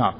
[0.00, 0.12] نعم.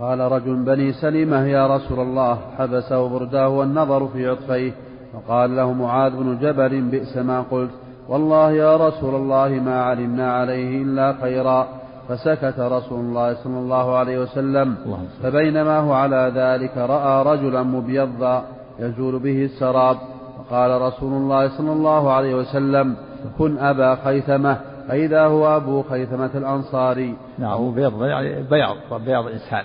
[0.00, 4.72] قال رجل بني سلمة يا رسول الله حبسه برداه والنظر في عطفيه
[5.12, 7.70] فقال له معاذ بن جبل بئس ما قلت.
[8.08, 11.68] والله يا رسول الله ما علمنا عليه إلا خيرا.
[12.08, 14.76] فسكت رسول الله صلى الله عليه وسلم.
[15.22, 18.44] فبينما هو على ذلك رأى رجلا مبيضا
[18.78, 19.96] يزول به السراب.
[20.38, 22.96] فقال رسول الله صلى الله عليه وسلم
[23.38, 24.56] كن أبا خيثمة.
[24.88, 27.16] فإذا هو أبو خيثمة الأنصاري.
[27.38, 29.64] نعم بيض يعني بياض بياض إنسان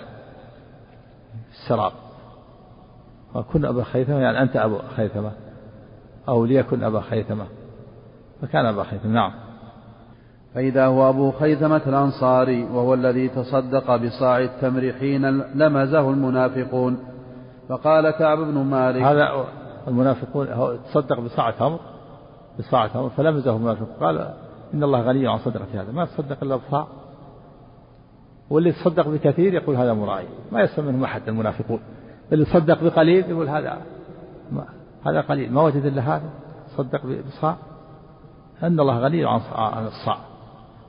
[1.50, 1.92] السراب.
[3.34, 5.32] وكن أبا خيثمة يعني أنت أبو خيثمة
[6.28, 7.46] أو ليكن أبا خيثمة.
[8.42, 9.32] فكان أبا خيثمة نعم.
[10.54, 16.98] فإذا هو أبو خيثمة الأنصاري وهو الذي تصدق بصاع التمر حين لمزه المنافقون.
[17.68, 19.46] فقال كعب بن مالك هذا
[19.88, 20.48] المنافقون
[20.92, 21.80] تصدق بصاع تمر
[22.58, 24.34] بصاع تمر فلمزه المنافق قال
[24.74, 25.92] إن الله غني عن صدقة هذا.
[25.92, 26.86] ما تصدق إلا بصاع
[28.50, 30.28] واللي تصدق بكثير يقول هذا مرائي.
[30.52, 31.80] ما يسمى منهم أحد المنافقون.
[32.32, 33.78] اللي تصدق بقليل يقول هذا
[34.52, 34.64] ما
[35.06, 35.52] هذا قليل.
[35.52, 36.30] ما وجد إلا هذا.
[36.76, 37.56] صدق بصاع
[38.62, 40.18] أن الله غني عن الصاع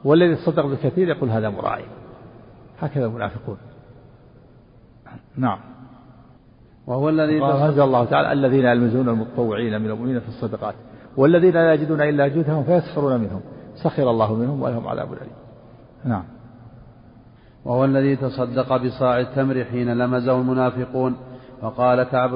[0.04, 1.86] والذي تصدق بكثير يقول هذا مرائي.
[2.80, 3.58] هكذا المنافقون.
[5.38, 5.60] نعم.
[6.88, 10.76] وهو الذي أنزل الله تعالى الذين يلمزون المتطوعين من المؤمنين في الصدقات.
[11.18, 13.42] والذين لا يجدون إلا جهدهم فيسخرون منهم.
[13.76, 15.34] سخر الله منهم ولهم عذاب أليم.
[16.06, 16.24] نعم.
[17.66, 21.16] وهو الذي تصدق بصاع التمر حين لمزه المنافقون.
[21.62, 22.30] وقال كعب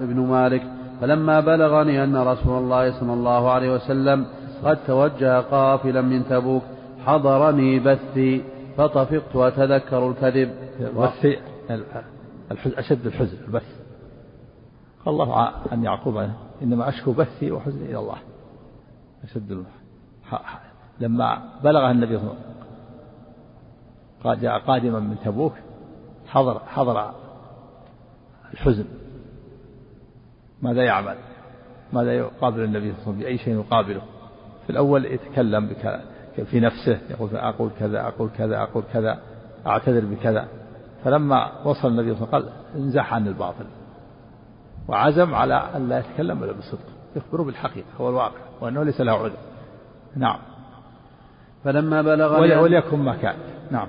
[0.00, 0.62] بن مالك
[1.00, 4.26] فلما بلغني أن رسول الله صلى الله عليه وسلم
[4.64, 6.62] قد توجه قافلا من تبوك
[7.06, 8.44] حضرني بثي
[8.76, 10.50] فطفقت أتذكر الكذب.
[10.96, 11.38] بثي
[12.62, 13.76] أشد الحزن البث.
[15.04, 16.28] قال الله عن يعقوب
[16.62, 18.18] إنما أشكو بثي وحزني إلى الله.
[19.24, 19.64] أشد
[21.00, 22.36] لما بلغ النبي صلى الله
[24.24, 25.52] عليه وسلم جاء قادما من تبوك
[26.26, 27.10] حضر حضر
[28.52, 28.84] الحزن.
[30.62, 31.16] ماذا يعمل؟
[31.92, 34.02] ماذا يقابل النبي صلى الله عليه وسلم؟ بأي شيء يقابله؟
[34.64, 35.74] في الأول يتكلم
[36.50, 39.18] في نفسه يقول أقول كذا أقول كذا أقول كذا
[39.66, 40.48] أعتذر بكذا.
[41.04, 43.66] فلما وصل النبي صلى الله عليه وسلم قال انزح عن الباطل.
[44.88, 46.98] وعزم على أن لا يتكلم إلا بالصدق.
[47.16, 49.36] يخبره بالحقيقة هو الواقع وأنه ليس له عذر
[50.16, 50.38] نعم.
[51.64, 53.34] فلما بلغني وليكن ما كان.
[53.70, 53.88] نعم.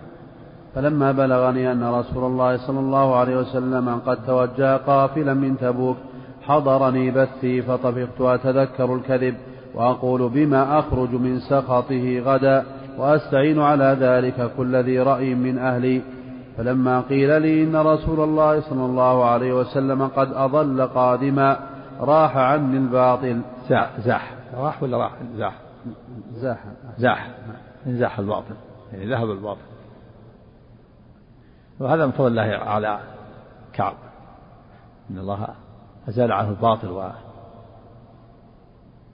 [0.76, 5.98] فلما بلغني أن رسول الله صلى الله عليه وسلم قد توجه قافلا من تبوك
[6.42, 9.36] حضرني بثي فطفقت أتذكر الكذب
[9.76, 12.66] وأقول بما أخرج من سخطه غدا
[12.98, 16.02] وأستعين على ذلك كل ذي رأي من أهلي.
[16.58, 21.60] فلما قيل لي إن رسول الله صلى الله عليه وسلم قد أضل قادما
[22.00, 23.42] راح عني الباطل.
[24.06, 24.34] زاح.
[24.58, 25.69] راح ولا راح؟ زاح.
[26.34, 26.66] زاح
[26.98, 27.32] زاح
[27.88, 28.56] زاح الباطل.
[28.94, 29.62] يعني ذهب الباطل.
[31.80, 33.00] وهذا من فضل الله على
[33.74, 33.94] كعب.
[35.10, 35.48] إن الله
[36.10, 37.10] أزال عنه الباطل و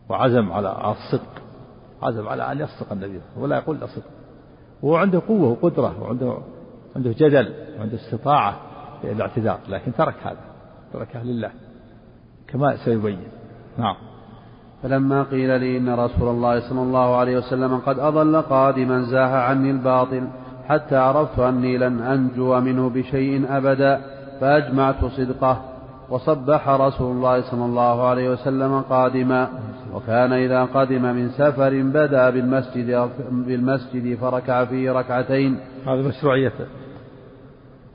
[0.10, 1.42] وعزم على الصدق.
[2.02, 3.22] عزم على أن يصدق النبي.
[3.38, 4.06] ولا يقول إلا صدق.
[4.82, 6.38] وهو عنده قوة وقدرة وعنده
[6.96, 8.60] عنده جدل وعنده استطاعة
[9.02, 9.60] في الاعتذار.
[9.70, 10.46] لكن ترك هذا.
[10.94, 11.52] تركه لله.
[12.48, 13.28] كما سيبين.
[13.78, 13.96] نعم.
[14.86, 19.72] فلما قيل لي إن رسول الله صلى الله عليه وسلم قد أضل قادما زاح عني
[19.72, 20.28] الباطل
[20.68, 24.02] حتى عرفت أني لن أنجو منه بشيء أبدا
[24.40, 25.62] فأجمعت صدقه
[26.10, 29.50] وصبح رسول الله صلى الله عليه وسلم قادما.
[29.94, 35.60] وكان إذا قدم من سفر بدا بالمسجد بالمسجد فركع فيه ركعتين.
[35.88, 36.54] هذا مشروعية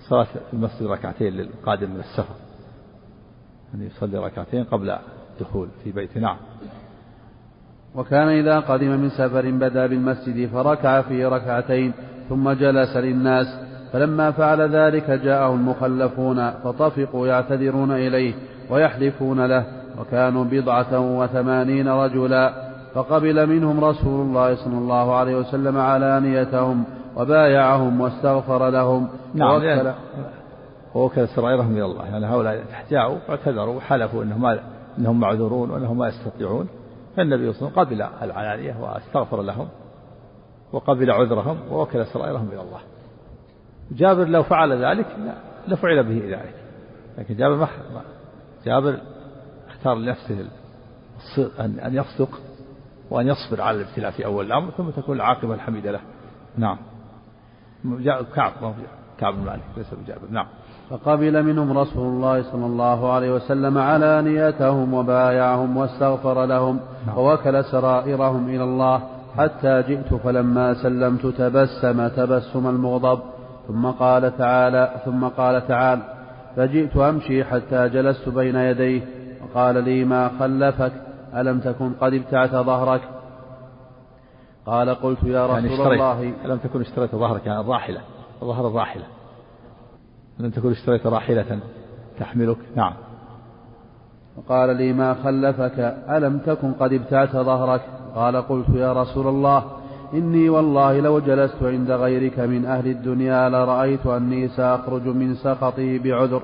[0.08, 2.34] صلاة المسجد ركعتين للقادم من السفر.
[3.74, 4.96] أن يصلي ركعتين قبل
[5.40, 6.36] الدخول في بيت نعم.
[7.94, 11.92] وكان إذا قدم من سفر بدا بالمسجد فركع فيه ركعتين
[12.28, 13.46] ثم جلس للناس
[13.92, 18.34] فلما فعل ذلك جاءه المخلفون فطفقوا يعتذرون إليه
[18.70, 19.64] ويحلفون له
[20.00, 26.84] وكانوا بضعة وثمانين رجلا فقبل منهم رسول الله صلى الله عليه وسلم علانيتهم
[27.16, 29.08] وبايعهم واستغفر لهم.
[29.34, 29.92] نعم ووكل,
[30.94, 34.58] ووكل سرائرهم إلى الله يعني هؤلاء جاءوا واعتذروا وحلفوا أنهم
[34.98, 36.68] أنهم معذورون وأنهم ما يستطيعون.
[37.20, 39.68] فالنبي صلى الله عليه وسلم قبل العلانية واستغفر لهم
[40.72, 42.80] وقبل عذرهم ووكل سرائرهم إلى الله.
[43.90, 45.06] جابر لو فعل ذلك
[45.68, 46.54] لفعل به ذلك.
[47.18, 47.68] لكن جابر ما
[48.64, 48.98] جابر
[49.68, 50.48] اختار لنفسه
[51.60, 52.40] أن يصدق
[53.10, 56.00] وأن يصبر على الابتلاء في أول الأمر ثم تكون العاقبة الحميدة له.
[56.56, 56.78] نعم.
[58.34, 58.74] كعب
[59.18, 60.30] كعب بن مالك ليس بجابر.
[60.30, 60.46] نعم.
[60.90, 67.18] فقبل منهم رسول الله صلى الله عليه وسلم علانيتهم وبايعهم واستغفر لهم نعم.
[67.18, 69.00] ووكل سرائرهم إلى الله
[69.36, 73.20] حتى جئت فلما سلمت تبسم تبسم المغضب.
[73.68, 76.02] ثم قال تعالى ثم قال تعالى
[76.56, 79.02] فجئت أمشي حتى جلست بين يديه.
[79.42, 80.92] وقال لي ما خلفك؟
[81.36, 83.00] ألم تكن قد ابتعت ظهرك؟
[84.66, 86.32] قال قلت يا رسول يعني الله.
[86.44, 88.00] ألم تكن اشتريت ظهرك؟ يعني الراحلة
[88.40, 89.04] ظهر الراحلة.
[90.40, 91.60] ألم تكن اشتريت راحلة
[92.18, 92.56] تحملك.
[92.76, 92.92] نعم.
[94.36, 95.78] وقال لي ما خلفك؟
[96.10, 97.82] ألم تكن قد ابتعت ظهرك؟
[98.14, 99.64] قال قلت يا رسول الله
[100.14, 106.42] إني والله لو جلست عند غيرك من أهل الدنيا لرأيت أني سأخرج من سخطه بعذر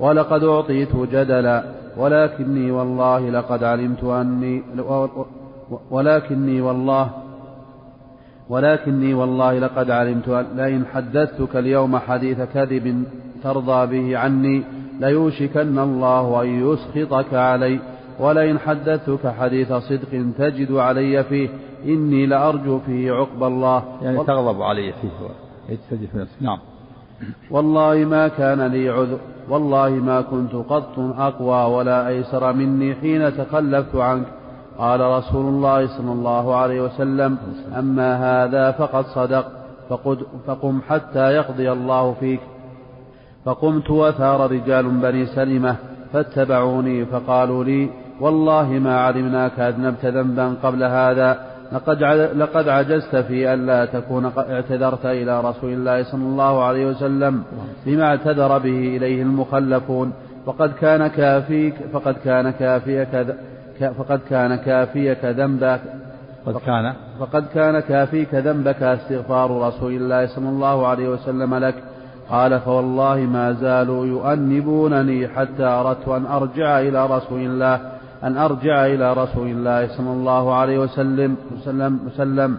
[0.00, 1.64] ولقد أعطيت جدلا
[1.96, 4.62] ولكني والله لقد علمت أني
[5.90, 7.10] ولكني والله
[8.48, 13.04] ولكني والله لقد علمت أن لئن حدثتك اليوم حديث كذب
[13.42, 14.62] ترضى به عني
[15.00, 17.78] ليوشكن الله أن يسخطك علي.
[18.20, 21.48] ولئن حدثتك حديث صدق تجد علي فيه.
[21.84, 23.82] إني لأرجو فيه عقب الله.
[24.02, 25.08] يعني تغضب علي فيه
[25.68, 26.36] يجتدي في نفسه.
[26.40, 26.58] نعم.
[27.50, 29.18] والله ما كان لي عذر
[29.48, 34.26] والله ما كنت قط أقوى ولا أيسر مني حين تخلفت عنك.
[34.78, 37.38] قال رسول الله صلى الله عليه وسلم
[37.78, 39.46] أما هذا فقد صدق
[39.88, 42.40] فقد فقم حتى يقضي الله فيك.
[43.48, 45.76] فقمت وثار رجال بني سلمة
[46.12, 47.90] فاتبعوني فقالوا لي
[48.20, 51.38] والله ما علمناك أذنبت ذنبا قبل هذا
[51.72, 52.02] لقد
[52.42, 57.42] لقد عجزت في ألا تكون اعتذرت إلى رسول الله صلى الله عليه وسلم
[57.86, 60.12] بما اعتذر به إليه المخلفون.
[60.46, 63.08] فقد كان كافيك فقد كان كافيك
[63.98, 65.80] فقد كان كافيك ذنبك.
[66.46, 66.94] قد كان.
[67.20, 71.74] فقد كان كافيك ذنبك استغفار رسول الله صلى الله عليه وسلم لك.
[72.30, 77.80] قال فوالله ما زالوا يؤنبونني حتى أردت أن أرجع إلى رسول الله
[78.24, 82.58] أن أرجع إلى رسول الله صلى الله عليه وسلم وسلم, وسلم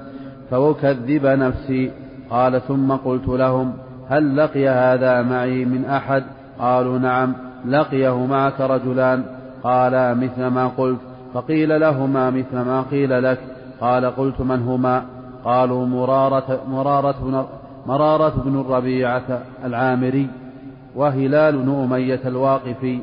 [0.51, 1.91] فأكذب نفسي.
[2.29, 3.73] قال ثم قلت لهم
[4.09, 6.23] هل لقي هذا معي من أحد؟
[6.59, 7.33] قالوا نعم
[7.65, 9.23] لقيه معك رجلان.
[9.63, 10.99] قالا مثل ما قلت.
[11.33, 13.39] فقيل لهما مثل ما قيل لك.
[13.81, 15.03] قال قلت من هما؟
[15.45, 17.47] قالوا مرارة, مرارة,
[17.89, 20.27] مرارة بن الربيعة العامري
[20.95, 22.99] وهلال بن أمية الواقفي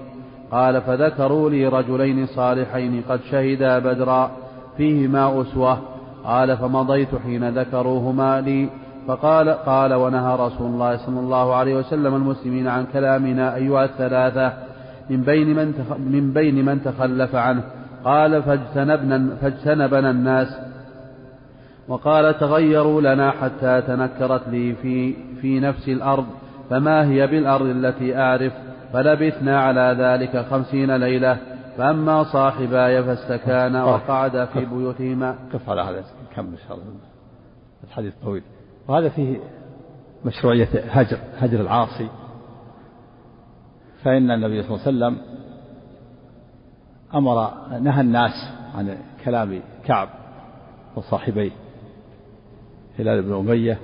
[0.51, 4.31] قال فذكروا لي رجلين صالحين قد شهدا بدرا
[4.77, 5.79] فيهما أسوة.
[6.25, 8.69] قال فمضيت حين ذكروهما لي
[9.09, 14.53] فقال قال ونهى رسول الله صلى الله عليه وسلم المسلمين عن كلامنا أيها الثلاثة
[15.11, 15.75] من بين من
[16.13, 17.63] من بين من تخلف عنه.
[18.05, 20.49] قال فاجتنبنا فاجتنبنا الناس
[21.89, 26.27] وقال تغيروا لنا حتى تنكرت لي في في نفس الأرض
[26.71, 28.53] فما هي بالأرض التي أعرف؟
[28.93, 31.39] فلبثنا على ذلك خمسين ليلة
[31.77, 35.37] فأما صاحباي فاستكانا وقعدا في بيوتهما.
[35.53, 36.05] كف على هذا
[36.37, 36.87] كم إن شاء الله.
[37.85, 38.43] الحديث طويل.
[38.89, 39.39] وهذا فيه
[40.25, 42.09] مشروعية هجر هجر العاصي.
[44.05, 45.37] فإن النبي صلى الله عليه وسلم
[47.15, 47.51] أمر
[47.81, 50.09] نهى الناس عن كلام كعب
[50.97, 51.66] وصاحبيه.
[52.99, 53.79] هلال بن أمية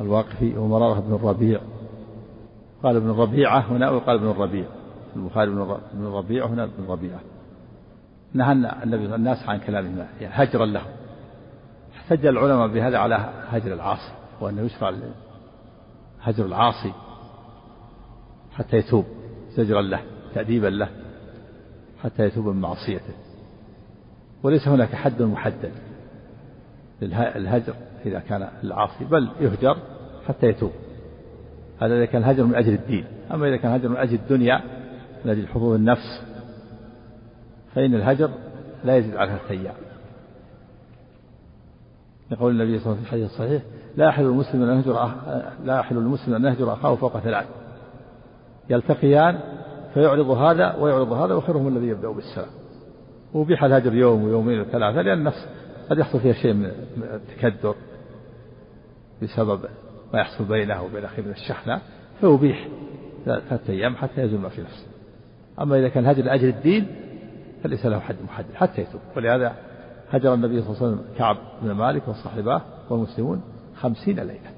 [0.00, 1.60] الواقفي ومرارة بن الربيع.
[2.82, 4.64] قال ابن الربيعة هنا وقال ابن الربيع.
[5.16, 5.50] البخاري
[5.94, 7.20] بن الربيع هنا ابن الربيعة.
[8.32, 10.86] نهى النبي الناس عن كلامهما يعني هجرا لهم.
[11.96, 14.92] احتج العلماء بهذا على هجر العاصي وأنه يشرع
[16.20, 16.92] هجر العاصي
[18.52, 19.04] حتى يتوب
[19.56, 20.00] زجرا له
[20.34, 20.88] تأديبا له
[22.02, 23.14] حتى يتوب من معصيته.
[24.42, 25.72] وليس هناك حد محدد
[27.02, 27.74] للهجر.
[28.06, 29.76] إذا كان العاصي بل يهجر
[30.28, 30.72] حتى يتوب.
[31.80, 33.04] هذا إذا كان الهجر من أجل الدين.
[33.34, 34.60] أما إذا كان الهجر من أجل الدنيا
[35.24, 36.22] من أجل حظوظ النفس
[37.74, 38.30] فإن الهجر
[38.84, 39.74] لا يزيد على أيام
[42.30, 43.62] يقول النبي صلى الله عليه وسلم في الحديث الصحيح
[43.96, 45.10] لا يحل المسلم أن يهجر
[45.64, 47.46] لا يحل المسلم أن يهجر أخاه فوق ثلاث.
[48.70, 49.38] يلتقيان
[49.94, 52.48] فيعرض هذا ويعرض هذا وخيرهم الذي يبدأ بالسلام.
[53.34, 55.48] وبيح الهجر يوم ويومين وثلاثة لأن النفس
[55.90, 57.74] قد يحصل فيها شيء من التكدر.
[59.22, 59.60] بسبب
[60.12, 61.80] ما يحصل بينه وبين أخيه من الشحنة
[62.20, 62.68] فيبيح
[63.24, 64.86] ثلاثة أيام حتى يزول ما في نفسه.
[65.60, 66.86] أما إذا كان هجر لأجل الدين
[67.62, 69.00] فليس له حد محدد حتى يتوب.
[69.16, 69.54] ولهذا
[70.10, 73.42] هجر النبي صلى الله عليه وسلم كعب بن مالك وصاحباه والمسلمون
[73.76, 74.50] خمسين ليلة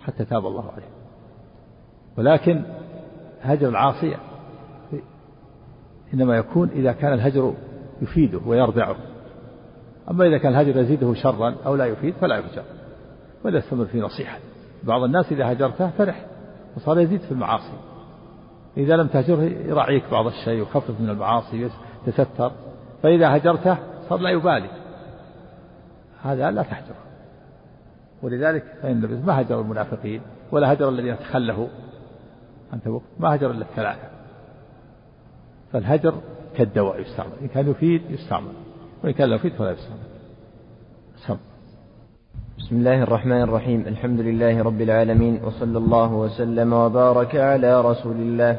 [0.00, 0.88] حتى تاب الله عليه.
[2.18, 2.62] ولكن
[3.42, 4.16] هجر العاصية
[6.14, 7.54] إنما يكون إذا كان الهجر
[8.02, 8.96] يفيده ويرضعه
[10.10, 12.62] أما إذا كان الهجر يزيده شرا أو لا يفيد فلا يهجر.
[13.44, 14.38] ولا يستمر في نصيحة.
[14.82, 16.26] بعض الناس إذا هجرته فرح
[16.76, 17.72] وصار يزيد في المعاصي.
[18.76, 21.70] إذا لم تهجره يراعيك بعض الشيء ويخفف من المعاصي
[22.06, 22.52] يتستر
[23.02, 23.76] فإذا هجرته
[24.08, 24.70] صار لا يبالي.
[26.22, 26.96] هذا لا تهجره.
[28.22, 30.20] ولذلك فإن النبي ما هجر المنافقين
[30.52, 31.68] ولا هجر الذين تخلفوا.
[32.72, 34.08] عن تبوك ما هجر إلا الثلاثة.
[35.72, 36.14] فالهجر
[36.56, 37.32] كالدواء يستعمل.
[37.42, 38.52] إن كان يفيد يستعمل
[39.04, 40.00] وإن كان لا يفيد فلا يستعمل.
[41.26, 41.36] سم.
[42.68, 43.84] بسم الله الرحمن الرحيم.
[43.86, 48.56] الحمد لله رب العالمين وصلى الله وسلم وبارك على رسول الله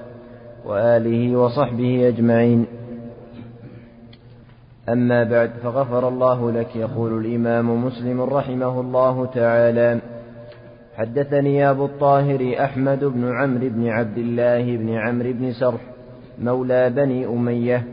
[0.66, 2.66] وآله وصحبه أجمعين.
[4.90, 10.00] أما بعد فغفر الله لك يقول الإمام مسلم رحمه الله تعالى
[10.96, 15.82] حدثني أبو الطاهر أحمد بن عمرو بن عبد الله بن عمرو بن سرح
[16.42, 17.84] مولى بني أمية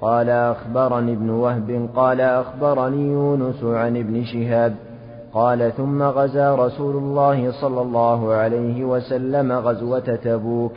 [0.00, 4.93] قال أخبرني ابن وهب قال أخبرني يونس عن ابن شهاب
[5.34, 10.72] قال ثم غزا رسول الله صلى الله عليه وسلم غزوة تبوك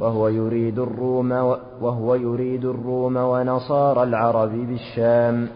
[0.00, 1.32] وهو يريد الروم
[1.80, 5.48] وهو يريد الروم ونصارى العرب بالشام.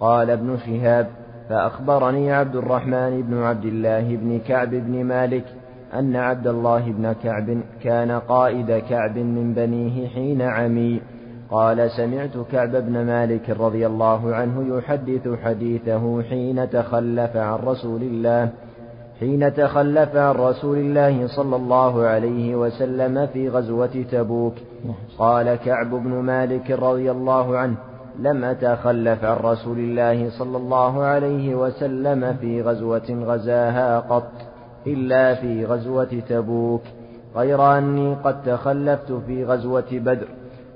[0.00, 1.06] قال ابن شهاب
[1.48, 5.44] فأخبرني عبد الرحمن بن عبد الله بن كعب بن مالك
[5.94, 11.00] أن عبد الله بن كعب كان قائد كعب من بنيه حين عمي.
[11.50, 18.50] قال سمعت كعب بن مالك رضي الله عنه يحدث حديثه حين تخلف عن رسول الله
[19.20, 24.54] حين تخلف عن رسول الله صلى الله عليه وسلم في غزوة تبوك.
[25.18, 27.76] قال كعب بن مالك رضي الله عنه
[28.18, 34.32] لم أتخلف عن رسول الله صلى الله عليه وسلم في غزوة غزاها قط
[34.86, 36.82] إلا في غزوة تبوك.
[37.36, 40.28] غير أني قد تخلفت في غزوة بدر.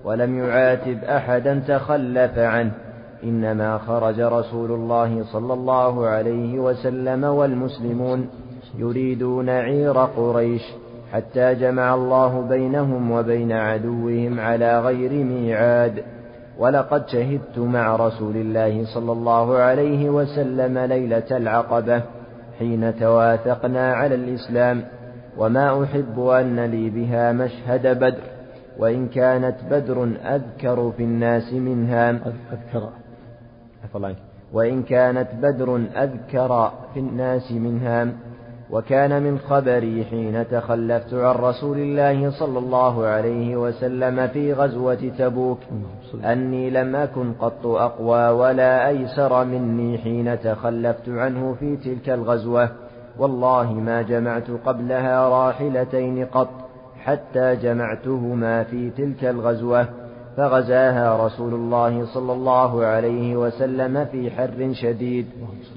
[0.08, 2.70] ولم يعاتب أحدا تخلف عنه.
[3.24, 8.28] إنما خرج رسول الله صلى الله عليه وسلم والمسلمون
[8.78, 10.62] يريدون عير قريش
[11.12, 16.02] حتى جمع الله بينهم وبين عدوهم على غير ميعاد.
[16.58, 22.02] ولقد شهدت مع رسول الله صلى الله عليه وسلم ليلة العقبة
[22.58, 24.84] حين تواثقنا على الإسلام.
[25.38, 28.37] وما أحب أن لي بها مشهد بدر.
[28.78, 32.10] وإن كانت بدر أذكر في الناس منها.
[32.10, 32.88] أذكر.
[34.52, 38.06] وإن كانت بدر أذكر في الناس منها.
[38.70, 45.58] وكان من خبري حين تخلفت عن رسول الله صلى الله عليه وسلم في غزوة تبوك.
[46.24, 52.68] أني لم أكن قط أقوى ولا أيسر مني حين تخلفت عنه في تلك الغزوة.
[53.18, 56.67] والله ما جمعت قبلها راحلتين قط.
[57.04, 59.88] حتى جمعتهما في تلك الغزوة
[60.36, 65.26] فغزاها رسول الله صلى الله عليه وسلم في حر شديد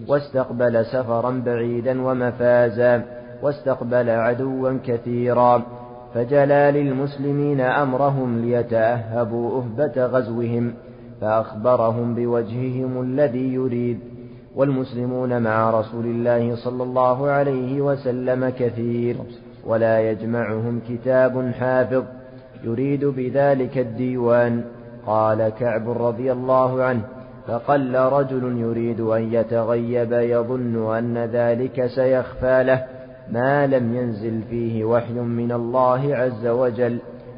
[0.07, 3.05] واستقبل سفرا بعيدا ومفازا
[3.43, 5.63] واستقبل عدوا كثيرا
[6.13, 10.73] فجلى للمسلمين أمرهم ليتأهبوا أهبة غزوهم
[11.21, 13.99] فأخبرهم بوجههم الذي يريد
[14.55, 19.15] والمسلمون مع رسول الله صلى الله عليه وسلم كثير.
[19.65, 22.03] ولا يجمعهم كتاب حافظ
[22.63, 24.63] يريد بذلك الديوان.
[25.07, 27.01] قال كعب رضي الله عنه
[27.47, 32.85] فقل رجل يريد أن يتغيب يظن أن ذلك سيخفى له
[33.31, 36.97] ما لم ينزل فيه وحي من الله عز وجل.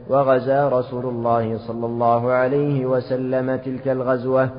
[0.09, 4.49] وغزا رسول الله صلى الله عليه وسلم تلك الغزوة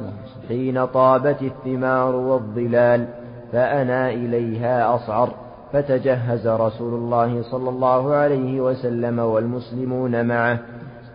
[0.49, 3.07] حين طابت الثمار والظلال
[3.53, 5.44] فأنا إليها أصعر.
[5.75, 10.59] فتجهز رسول الله صلى الله عليه وسلم والمسلمون معه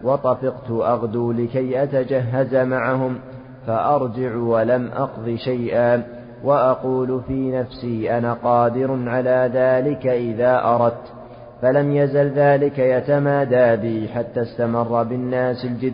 [0.03, 3.19] وطفقت أغدو لكي أتجهز معهم
[3.67, 6.03] فأرجع ولم أقض شيئا
[6.43, 11.13] وأقول في نفسي أنا قادر على ذلك إذا أردت
[11.61, 15.93] فلم يزل ذلك يتمادى بي حتى استمر بالناس الجد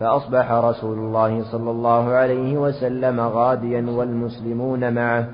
[0.00, 5.28] فأصبح رسول الله صلى الله عليه وسلم غاديا والمسلمون معه.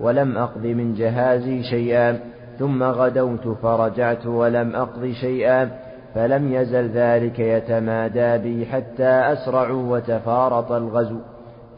[0.00, 2.18] ولم أقض من جهازي شيئا
[2.58, 5.70] ثم غدوت فرجعت ولم أقض شيئا
[6.14, 11.18] فلم يزل ذلك يتمادى بي حتى أسرعوا وتفارط الغزو.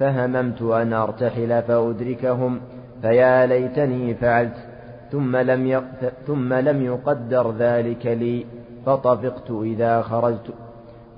[0.00, 2.60] فهممت أن أرتحل فأدركهم
[3.02, 4.56] فيا ليتني فعلت
[5.12, 5.82] ثم لم
[6.26, 8.46] ثم لم يقدر ذلك لي
[8.86, 10.54] فطفقت إذا خرجت.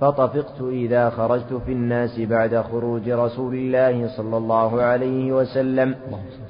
[0.01, 5.95] فطفقت إذا خرجت في الناس بعد خروج رسول الله صلى الله عليه وسلم.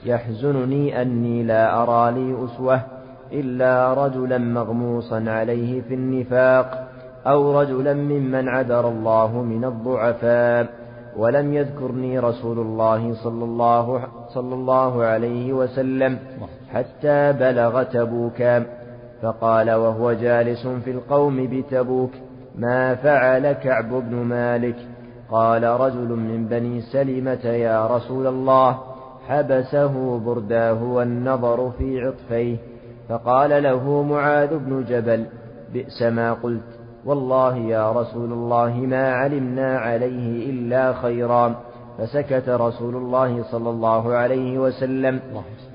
[0.05, 2.81] يحزنني أني لا أرى لي أسوة
[3.31, 6.87] إلا رجلا مغموصا عليه في النفاق
[7.27, 10.67] أو رجلا ممن عذر الله من الضعفاء.
[11.17, 16.19] ولم يذكرني رسول الله صلى الله, صلى الله عليه وسلم
[16.73, 18.65] حتى بلغ تبوكا
[19.21, 22.11] فقال وهو جالس في القوم بتبوك.
[22.57, 24.75] ما فعل كعب بن مالك.
[25.31, 28.77] قال رجل من بني سلمة يا رسول الله
[29.27, 32.57] حبسه برداه والنظر في عطفيه.
[33.09, 35.25] فقال له معاذ بن جبل
[35.73, 36.79] بئس ما قلت.
[37.05, 41.55] والله يا رسول الله ما علمنا عليه إلا خيرا.
[41.97, 45.19] فسكت رسول الله صلى الله عليه وسلم.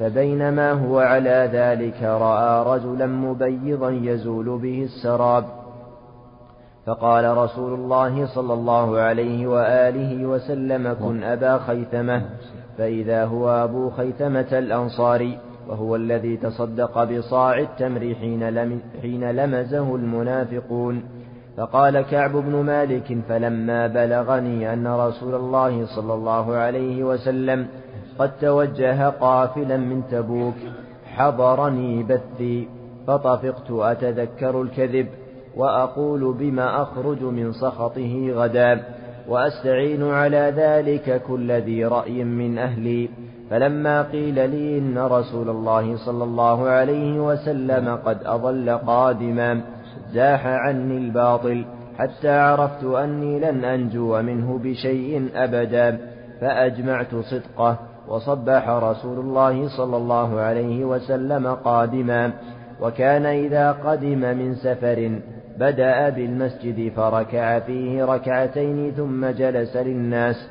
[0.01, 5.62] فبينما هو على ذلك رأى رجلا مبيضا يزول به السراب.
[6.87, 12.23] فقال رسول الله صلى الله عليه وآله وسلم كن أبا خيثمة
[12.79, 21.03] فإذا هو أبو خيثمة الأنصاري وهو الذي تصدق بصاع التمر حين, لم حين لمزه المنافقون.
[21.57, 27.67] فقال كعب بن مالك فلما بلغني أن رسول الله صلى الله عليه وسلم
[28.19, 30.55] قد توجه قافلا من تبوك
[31.05, 32.69] حضرني بثي
[33.07, 35.07] فطفقت أتذكر الكذب.
[35.57, 38.83] وأقول بما أخرج من سخطه غدا
[39.29, 43.09] وأستعين على ذلك كل ذي رأي من أهلي.
[43.51, 49.61] فلما قيل لي إن رسول الله صلى الله عليه وسلم قد أضل قادما
[50.13, 51.65] زاح عني الباطل
[51.99, 55.99] حتى عرفت أني لن أنجو منه بشيء أبدا.
[56.41, 57.79] فأجمعت صدقه
[58.09, 62.33] وصبح رسول الله صلى الله عليه وسلم قادما.
[62.81, 65.21] وكان إذا قدم من سفر
[65.59, 70.49] بدأ بالمسجد فركع فيه ركعتين ثم جلس للناس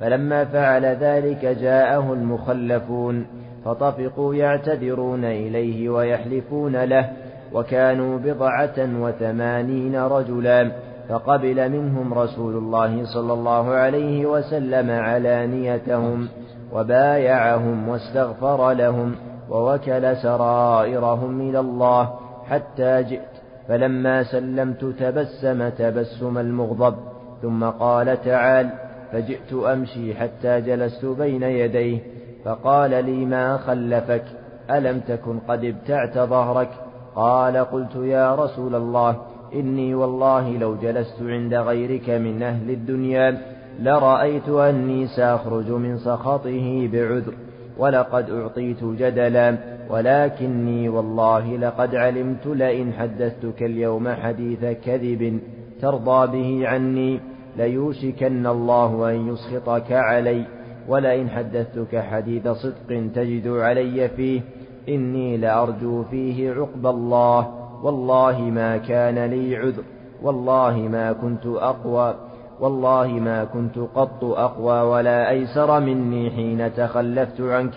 [0.00, 3.26] فلما فعل ذلك جاءه المخلفون
[3.64, 7.10] فطفقوا يعتذرون إليه ويحلفون له
[7.52, 10.72] وكانوا بضعة وثمانين رجلا
[11.08, 16.28] فقبل منهم رسول الله صلى الله عليه وسلم علانيتهم
[16.72, 19.14] وبايعهم واستغفر لهم
[19.50, 22.10] ووكل سرائرهم إلى الله
[22.50, 23.33] حتى جئت
[23.68, 26.94] فلما سلمت تبسم تبسم المغضب
[27.42, 28.70] ثم قال تعال
[29.12, 31.98] فجئت أمشي حتى جلست بين يديه
[32.44, 34.24] فقال لي ما خلفك؟
[34.70, 36.68] ألم تكن قد ابتعت ظهرك؟
[37.14, 39.16] قال قلت يا رسول الله
[39.54, 43.38] إني والله لو جلست عند غيرك من أهل الدنيا
[43.80, 47.34] لرأيت أني سأخرج من سخطه بعذر
[47.78, 49.56] ولقد أعطيت جدلا
[49.90, 55.40] ولكني والله لقد علمت لئن حدثتك اليوم حديث كذب
[55.80, 57.20] ترضى به عني
[57.56, 60.44] ليوشكن الله أن يسخطك علي
[60.88, 64.40] ولئن حدثتك حديث صدق تجد علي فيه
[64.88, 67.48] إني لأرجو فيه عقب الله
[67.82, 69.82] والله ما كان لي عذر
[70.22, 72.14] والله ما كنت أقوى
[72.60, 77.72] والله ما كنت قط أقوى ولا أيسر مني حين تخلفت عنك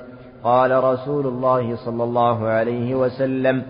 [0.47, 3.63] قال رسول الله صلى الله عليه وسلم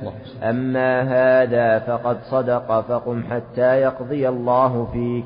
[0.44, 5.26] أما هذا فقد صدق فقم حتى يقضي الله فيك.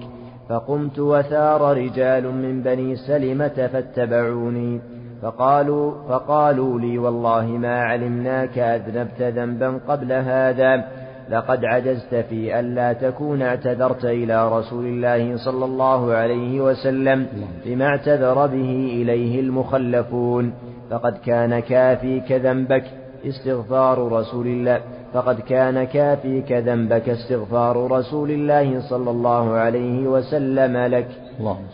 [0.49, 4.81] فقمت وثار رجال من بني سلمة فاتبعوني.
[5.21, 10.83] فقالوا, فقالوا لي والله ما علمناك أذنبت ذنبا قبل هذا
[11.29, 17.27] لقد عجزت في ألا تكون اعتذرت إلى رسول الله صلى الله عليه وسلم
[17.65, 20.70] بما اعتذر به إليه المخلفون.
[20.91, 22.83] فقد كان كافيك ذنبك
[23.25, 24.81] استغفار رسول الله.
[25.13, 31.07] فقد كان كافيك ذنبك استغفار رسول الله صلى الله عليه وسلم لك.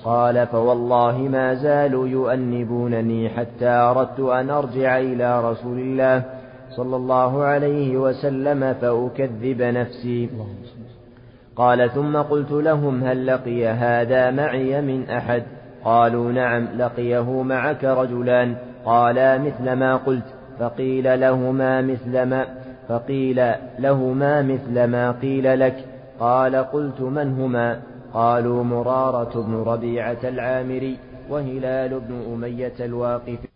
[0.04, 6.24] قال فوالله ما زالوا يؤنبونني حتى أردت أن أرجع إلى رسول الله
[6.70, 10.30] صلى الله عليه وسلم فأكذب نفسي.
[11.56, 15.44] قال ثم قلت لهم هل لقي هذا معي من أحد؟
[15.84, 18.56] قالوا نعم لقيه معك رجلان.
[18.88, 20.26] قالا مثل ما قلت
[20.60, 22.46] فقيل لهما مثل ما
[22.90, 23.36] فقيل
[23.80, 25.86] لهما مثل ما قيل لك.
[26.20, 27.82] قال قلت من هما؟
[28.14, 30.98] قالوا مرارة بن ربيعة العامري
[31.30, 33.48] وهلال بن أمية الواقفي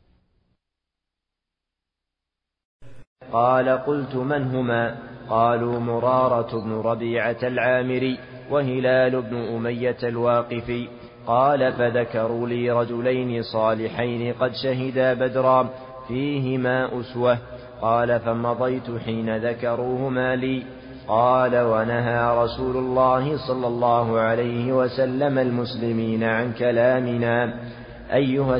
[3.32, 4.96] قال قلت من هما؟
[5.30, 8.20] قالوا مرارة بن ربيعة العامري
[8.52, 10.88] وهلال بن أمية الواقفي
[11.28, 15.70] قال فذكروا لي رجلين صالحين قد شهدا بدرا
[16.08, 17.38] فيهما أسوة.
[17.82, 20.64] قال فمضيت حين ذكروهما لي.
[21.08, 27.54] قال ونهى رسول الله صلى الله عليه وسلم المسلمين عن كلامنا.
[28.14, 28.60] أيها.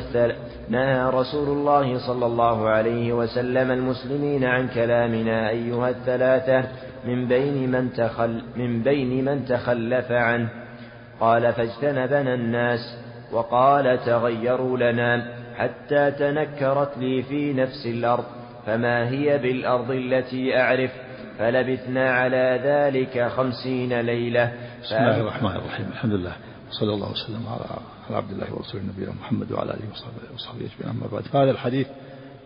[0.68, 6.68] نهى رسول الله صلى الله عليه وسلم المسلمين عن كلامنا أيها الثلاثة
[7.06, 10.61] من بين من تخل من بين من تخلف عنه.
[11.22, 12.80] قال فاجتنبنا الناس
[13.32, 18.24] وقال تغيروا لنا حتى تنكرت لي في نفس الأرض
[18.66, 20.90] فما هي بالأرض التي أعرف؟
[21.38, 24.52] فلبثنا على ذلك خمسين ليلة.
[24.82, 25.86] بسم الله الرحمن الرحيم.
[25.92, 26.32] الحمد لله.
[26.70, 29.88] صلى الله وسلم على عبد الله ورسوله نبينا محمد وعلى آله
[30.34, 30.96] وصحبه أجمعين.
[30.96, 31.86] أما بعد فهذا الحديث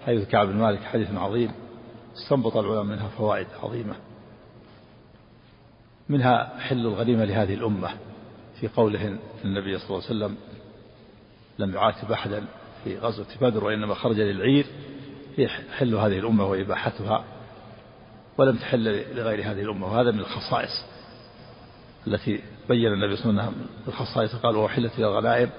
[0.06, 1.50] حديث كعب بن مالك حديث عظيم
[2.16, 3.94] استنبط العلماء منها فوائد عظيمة
[6.08, 7.88] منها حل الغنيمة لهذه الأمة.
[8.60, 10.36] في قوله النبي صلى الله عليه وسلم
[11.58, 12.44] لم يعاتب أحدا
[12.84, 14.66] في غزوة بدر وإنما خرج للعير
[15.36, 17.24] هي حل هذه الأمة وإباحتها
[18.38, 19.86] ولم تحل لغير هذه الأمة.
[19.86, 20.84] وهذا من الخصائص
[22.06, 24.36] التي بين النبي صلى الله عليه وسلم الخصائص.
[24.36, 25.50] قال وحلت إلى الغنائم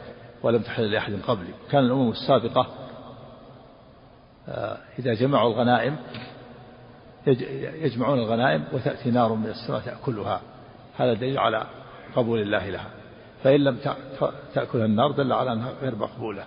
[0.44, 1.54] ولم تحل لأحد قبلي.
[1.72, 2.68] كان الأمم السابقة
[4.48, 5.98] آه، إذا جمعوا الغنائم
[7.82, 10.42] يجمعون الغنائم وتأتي نار من السماء تأكلها.
[10.98, 11.68] هذا دليل على
[12.18, 12.90] قبول الله لها.
[13.44, 13.78] فإن لم
[14.54, 16.44] تأكلها النار دل على أنها غير مقبولة.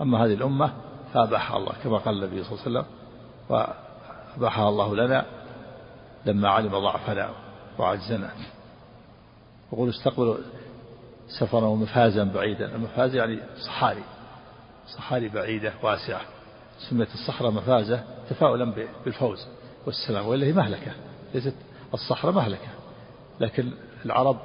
[0.00, 0.72] أما هذه الأمة
[1.14, 2.84] فأباحها الله كما قال النبي صلى الله عليه وسلم
[3.48, 5.26] وأباحها الله لنا
[6.26, 7.30] لما علم ضعفنا
[7.78, 8.30] وعجزنا
[9.72, 10.36] يقول استقبلوا
[11.40, 12.74] سفرا ومفازا بعيدا.
[12.74, 14.02] المفاز يعني صحاري.
[14.96, 16.20] صحاري بعيدة واسعة.
[16.90, 19.46] سميت الصحراء مفازة تفاؤلا بالفوز
[19.86, 20.92] والسلام وإلا هي مهلكة.
[21.34, 21.54] ليست
[21.94, 22.68] الصحراء مهلكة.
[23.40, 23.70] لكن
[24.04, 24.38] العرب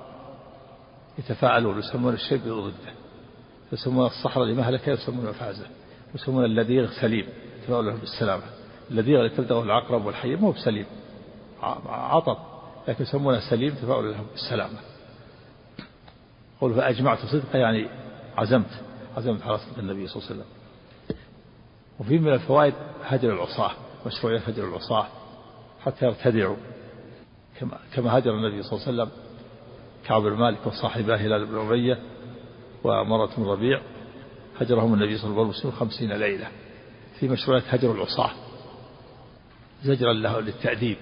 [1.20, 2.74] يتفاعلون يسمون الشيء بضده
[3.72, 5.66] يسمون الصحراء لمهلكة يسمون مفازة
[6.16, 7.28] يسمون اللذيغ سليم
[7.64, 8.44] تفاؤلا بالسلامة
[8.92, 10.86] اللذيغ اللي تلدغه العقرب والحي مو بسليم
[11.90, 12.38] عطب
[12.88, 14.80] لكن يسمونه سليم تفاؤلا له بالسلامة
[16.62, 17.90] قل فأجمعت صدقا يعني
[18.38, 18.82] عزمت
[19.18, 20.52] عزمت على صدق النبي صلى الله عليه وسلم.
[22.00, 22.74] وفي من الفوائد
[23.06, 23.72] هجر العصاة
[24.06, 25.08] مشروعية هجر العصاة
[25.86, 26.56] حتى يرتدعوا
[27.60, 29.25] كما كما هجر النبي صلى الله عليه وسلم
[30.08, 32.00] كعب بن مالك وصاحبه هلال بن أمية
[32.84, 33.82] ومرة بن ربيع
[34.60, 36.48] هجرهم النبي صلى الله عليه وسلم خمسين ليلة
[37.20, 38.32] في مشروعية هجر العصاة.
[39.84, 40.98] زجرا له للتأديب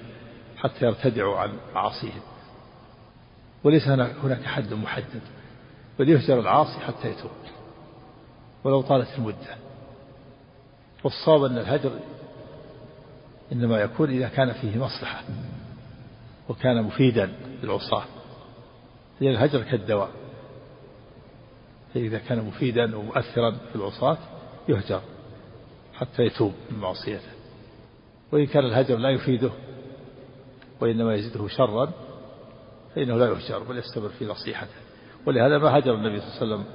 [0.58, 2.22] حتى يرتدعوا عن معاصيهم.
[3.64, 5.22] وليس هناك حد محدد
[6.00, 7.32] بل يهجر العاصي حتى يتوب
[8.64, 9.58] ولو طالت المدة.
[11.04, 11.92] والصواب أن الهجر
[13.52, 15.24] إنما يكون إذا كان فيه مصلحة
[16.50, 18.04] وكان مفيدا للعصاة.
[19.24, 20.10] لأن الهجر كالدواء.
[21.94, 24.18] فإذا كان مفيدا ومؤثرا في العصاة
[24.70, 25.02] يهجر
[25.94, 27.32] حتى يتوب من معصيته.
[28.32, 29.50] وإن كان الهجر لا يفيده
[30.82, 31.92] وإنما يزيده شرا
[32.96, 34.76] فإنه لا يهجر بل يستمر في نصيحته.
[35.26, 36.66] ولهذا ما هجر النبي صلى الله عليه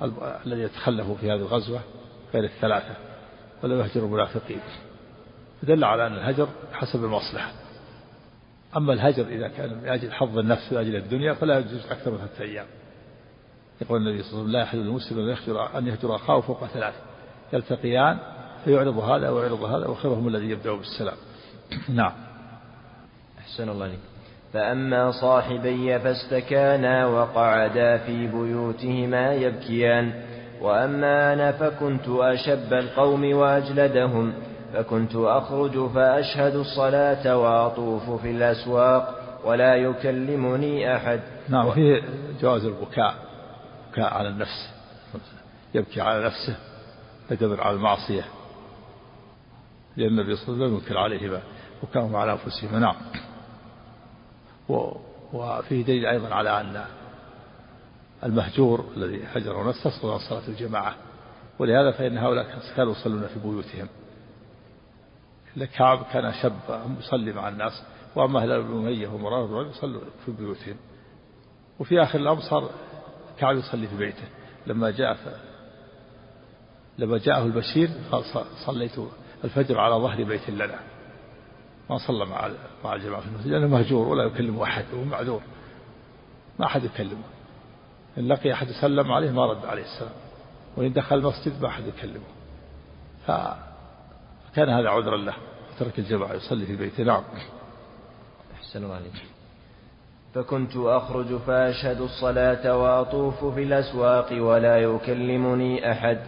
[0.00, 1.80] وسلم الذي يتخلفوا في هذه الغزوة
[2.34, 2.94] غير الثلاثة
[3.62, 4.60] ولا يهجر المنافقين.
[5.62, 7.52] فدل على أن الهجر حسب المصلحة.
[8.76, 12.18] أما الهجر إذا كان من أجل حظ النفس من أجل الدنيا فلا يجوز أكثر من
[12.18, 12.66] ثلاثة أيام.
[13.82, 16.66] يقول النبي صلى الله عليه وسلم لا يحل المسلم أن يهجر أن يهجر أخاه فوق
[16.66, 16.94] ثلاث
[17.52, 18.18] يلتقيان
[18.64, 21.16] فيعرض هذا ويعرض هذا وخيرهم الذي يبدأ بالسلام.
[21.88, 22.12] نعم.
[23.38, 23.98] أحسن الله عليك
[24.52, 30.22] فأما صاحبي فاستكانا وقعدا في بيوتهما يبكيان.
[30.60, 34.32] وأما أنا فكنت أشب القوم وأجلدهم.
[34.72, 41.20] فكنت أخرج فأشهد الصلاة وأطوف في الأسواق ولا يكلمني أحد.
[41.48, 42.02] نعم وفيه
[42.40, 43.14] جواز البكاء
[43.92, 44.70] بكاء على النفس.
[45.74, 46.56] يبكي على نفسه
[47.30, 48.24] يدبر على المعصية.
[49.96, 51.40] لأن النبي صلى الله عليه وسلم ينكر عليه
[51.82, 52.80] بكاءهم على أنفسهم.
[52.80, 52.96] نعم.
[55.32, 56.84] وفيه دليل أيضا على أن
[58.24, 60.94] المهجور الذي هجر نفسه تصل صلاة الجماعة.
[61.58, 63.88] ولهذا فإن هؤلاء كانوا يصلون في بيوتهم.
[65.64, 66.52] كعب كان شاب
[66.98, 67.82] يصلي مع الناس
[68.14, 70.76] وأما هلال بن أمية ومرار بن يصلوا في بيوتهم.
[71.80, 72.70] وفي آخر الأمر صار
[73.38, 74.24] كعب يصلي في بيته.
[74.66, 75.16] لما جاء
[76.98, 78.24] لما جاءه البشير قال
[78.66, 78.98] صليت
[79.44, 80.78] الفجر على ظهر بيت لنا.
[81.90, 82.50] ما صلى مع
[82.84, 85.40] مع الجماعة في المسجد لأنه مهجور ولا يكلمه أحد وهو معذور.
[86.58, 87.24] ما أحد يكلمه.
[88.18, 90.12] إن لقي أحد سلم عليه ما رد عليه السلام.
[90.76, 92.26] وإن دخل المسجد ما أحد يكلمه.
[94.56, 95.34] فكان هذا عذرا له.
[95.78, 97.04] ترك الجماعة يصلي في بيته.
[97.04, 97.22] نعم.
[98.54, 99.12] أحسن الله عليك.
[100.34, 106.18] فكنت أخرج فأشهد الصلاة وأطوف في الأسواق ولا يكلمني أحد.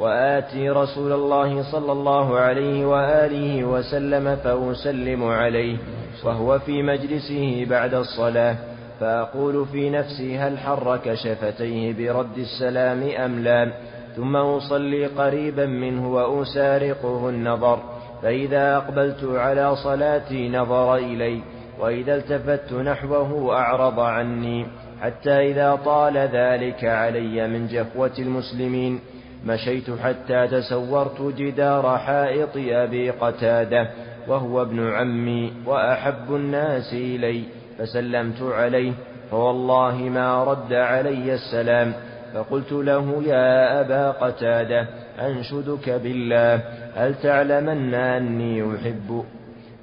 [0.00, 5.76] وآتي رسول الله صلى الله عليه وآله وسلم فأسلم عليه.
[6.24, 8.56] وهو في مجلسه بعد الصلاة.
[9.00, 13.72] فأقول في نفسي هل حرك شفتيه برد السلام أم لا.
[14.16, 17.78] ثم أصلي قريبا منه وأسارقه النظر
[18.22, 21.40] فإذا أقبلت على صلاتي نظر إلي
[21.80, 24.66] وإذا التفت نحوه أعرض عني
[25.02, 29.00] حتى إذا طال ذلك علي من جفوة المسلمين.
[29.46, 33.90] مشيت حتى تسورت جدار حائط أبي قتادة
[34.28, 37.42] وهو ابن عمي وأحب الناس إلي
[37.78, 38.92] فسلمت عليه
[39.30, 41.92] فوالله ما رد علي السلام.
[42.34, 44.86] فقلت له يا أبا قتادة
[45.20, 46.60] أنشدك بالله
[46.94, 49.24] هل تعلمن أني أحب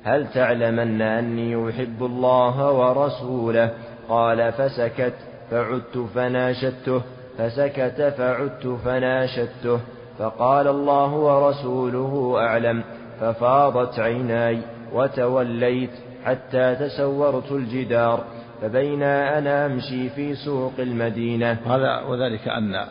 [0.04, 3.70] هل تعلمن أني أحب الله ورسوله؟
[4.10, 5.14] قال فسكت
[5.52, 7.02] فعدت فناشدته
[7.38, 9.80] فسكت فعدت فناشدته
[10.20, 12.84] فقال الله ورسوله أعلم
[13.20, 14.60] ففاضت عيناي
[14.94, 15.90] وتوليت
[16.26, 18.24] حتى تسورت الجدار.
[18.64, 22.88] فبينا أنا أمشي في سوق المدينة هذا وذلك أن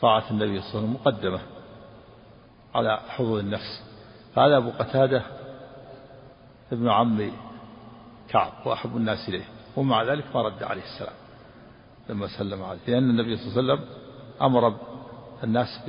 [0.00, 1.40] طاعة النبي صلى الله عليه وسلم مقدمة
[2.74, 3.82] على حظوظ النفس.
[4.34, 5.22] فهذا أبو قتادة
[6.72, 7.30] ابن عم
[8.28, 9.44] كعب وأحب الناس إليه
[9.76, 11.14] ومع ذلك ما رد عليه السلام
[12.08, 12.80] لما سلم عليه.
[12.86, 13.94] لأن النبي صلى الله عليه وسلم
[14.42, 14.76] أمر
[15.44, 15.80] الناس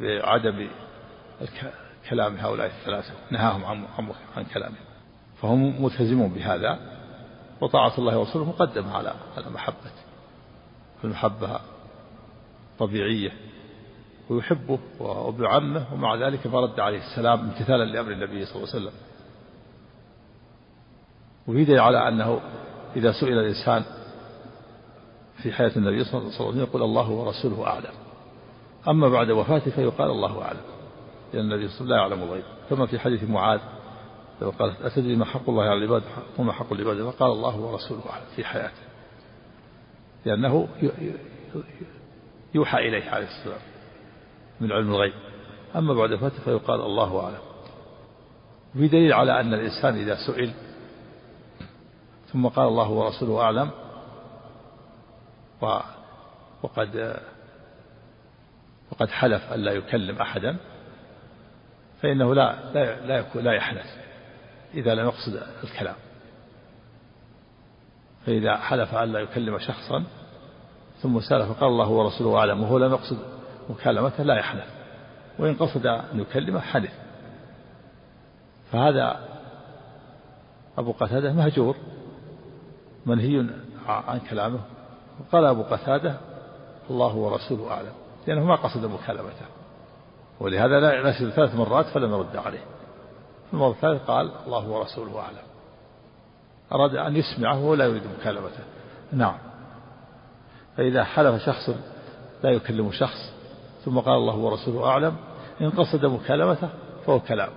[0.00, 0.68] بعدم
[2.10, 4.93] كلام هؤلاء الثلاثة نهاهم عن عن كلامهم.
[5.44, 6.78] فهم ملتزمون بهذا
[7.60, 9.90] وطاعة الله ورسوله مقدمة على على محبة
[11.04, 11.60] المحبة
[12.78, 13.32] طبيعية
[14.30, 18.92] ويحبه وابن عمه ومع ذلك فرد عليه السلام امتثالا لأمر النبي صلى الله عليه وسلم.
[21.46, 22.40] وفي على أنه
[22.96, 23.84] إذا سئل الإنسان
[25.42, 27.94] في حياة النبي صلى الله عليه وسلم يقول الله ورسوله أعلم.
[28.88, 30.60] أما بعد وفاته فيقال الله أعلم
[31.32, 32.44] لأن النبي صلى الله عليه وسلم لا يعلم الغيب.
[32.70, 33.60] كما في حديث معاذ
[34.42, 36.02] لو قالت أتدري ما حق الله على العباد؟
[36.38, 38.82] وما حق العباد؟ فقال الله ورسوله أعلم في حياته.
[40.24, 40.68] لأنه
[42.54, 43.60] يوحى إليه عليه السلام
[44.60, 45.14] من علم الغيب.
[45.76, 47.38] أما بعد وفاته فيقال الله أعلم.
[48.72, 50.52] في دليل على أن الإنسان إذا سئل
[52.32, 53.70] ثم قال الله ورسوله أعلم
[56.62, 57.20] وقد
[58.92, 60.56] وقد حلف ألا يكلم أحدا
[62.02, 64.03] فإنه لا لا لا, لا يحنث
[64.74, 65.94] إذا لم يقصد الكلام.
[68.26, 70.04] فإذا حلف ألا يكلم شخصا
[71.02, 73.18] ثم سأل فقال الله ورسوله أعلم وهو لم يقصد
[73.70, 74.66] مكالمته لا يحنث
[75.38, 76.92] وإن قصد أن يكلمه حنث
[78.72, 79.20] فهذا
[80.78, 81.76] أبو قتادة مهجور
[83.06, 83.46] منهي
[83.86, 84.60] عن كلامه.
[85.32, 86.16] قال أبو قتادة
[86.90, 87.92] الله ورسوله أعلم.
[88.26, 89.46] لأنه ما قصد مكالمته.
[90.40, 92.64] ولهذا لا ثلاث مرات فلم يرد عليه.
[93.54, 95.36] المرة الثالثة قال الله ورسوله أعلم.
[96.72, 98.64] أراد أن يسمعه ولا يريد مكالمته.
[99.12, 99.38] نعم.
[100.76, 101.70] فإذا حلف شخص
[102.42, 103.32] لا يكلم شخص
[103.84, 105.16] ثم قال الله ورسوله أعلم
[105.60, 106.68] إن قصد مكالمته
[107.06, 107.50] فهو كلام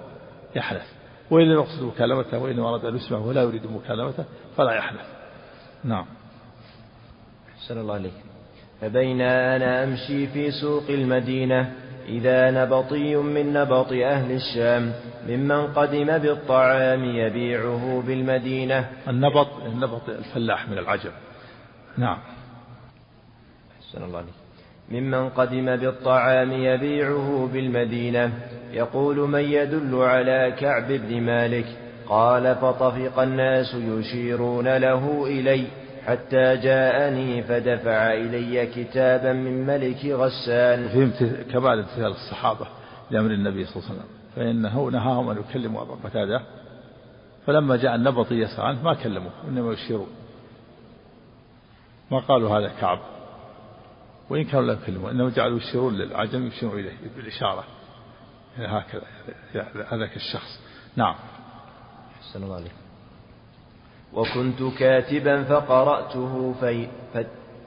[0.56, 0.94] يحلف.
[1.32, 4.26] وإن لم يقصد مكالمته وإن أراد أن يسمعه ولا يريد مكالمته
[4.58, 5.08] فلا يحلف.
[5.84, 6.06] نعم.
[7.58, 8.14] أحسن الله عليك
[8.82, 11.87] فبين أنا أمشي في سوق المدينة.
[12.08, 14.94] إذا نبطي من نبط أهل الشام
[15.30, 18.90] ممن قدم بالطعام يبيعه بالمدينة.
[19.08, 21.12] النبط النبط الفلاح من العجم.
[21.98, 22.18] نعم.
[23.82, 24.34] أحسن الله عليك.
[24.92, 28.32] ممن قدم بالطعام يبيعه بالمدينة.
[28.72, 31.66] يقول من يدل على كعب بن مالك؟
[32.10, 35.68] قال فطفق الناس يشيرون له إلي.
[36.08, 40.88] حتى جاءني فدفع إلي كتابا من ملك غسان.
[40.88, 42.68] في كمال امتثال الصحابة
[43.12, 44.10] لأمر النبي صلى الله عليه وسلم.
[44.36, 46.42] فإنه نهاهم أن يكلموا أبا قتادة.
[47.46, 50.08] فلما جاء النبطي يسأل عنه ما كلموه إنما يشيرون
[52.12, 53.00] ما قالوا هذا كعب.
[54.30, 57.64] وإن كانوا لا يكلمون إنما جعلوا يشيرون للعجم يشيرون إليه بالإشارة.
[58.58, 59.04] هكذا
[59.92, 60.60] هذاك الشخص.
[60.96, 61.16] نعم.
[62.22, 62.87] أحسن الله عليك
[64.14, 66.88] وكنت كاتبا فقرأته في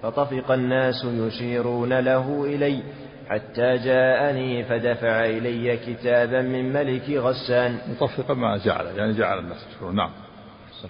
[0.03, 2.83] فطفق الناس يشيرون له إلي
[3.29, 7.79] حتى جاءني فدفع إلي كتابا من ملك غسان.
[7.89, 10.11] مطفقا ما جعل يعني جعل الناس يشيرون نعم.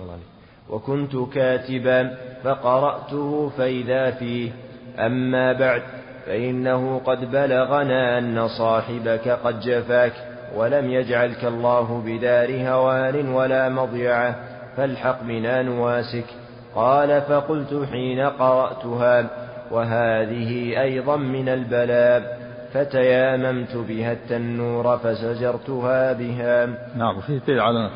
[0.01, 0.23] الله عليه
[0.69, 4.51] وكنت كاتبا فقرأته فإذا فيه.
[4.99, 5.83] أما بعد
[6.27, 10.13] فإنه قد بلغنا أن صاحبك قد جفاك
[10.57, 14.50] ولم يجعلك الله بدار هوان ولا مضيعة.
[14.77, 16.27] فالحق بنا نواسك.
[16.75, 19.31] قال فقلت حين قرأتها
[19.71, 22.41] وهذه أيضا من البلاء.
[22.73, 26.67] فتياممت بها التنور فسجرتها بها.
[26.97, 27.91] نعم وفيه دليل على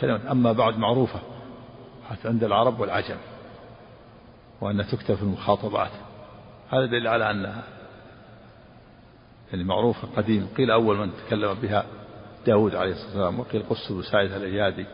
[0.00, 1.18] كلمة أما بعد معروفة
[2.10, 3.16] حتى عند العرب والعجم
[4.60, 5.90] وأن تكتب في المخاطبات.
[6.70, 7.62] هذا دليل على أنها
[9.52, 11.84] يعني معروفة قديم قيل أول من تكلم بها
[12.46, 14.86] داود عليه الصلاة والسلام وقيل قص بن سعيد الأيادي.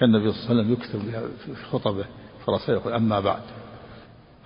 [0.00, 2.02] كان النبي صلى الله عليه وسلم يكتب في خطبه
[2.44, 3.42] في رسائل يقول أما بعد.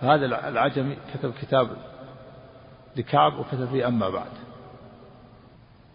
[0.00, 1.68] فهذا العجمي كتب كتاب
[2.96, 4.30] لكعب وكتب فيه أما بعد.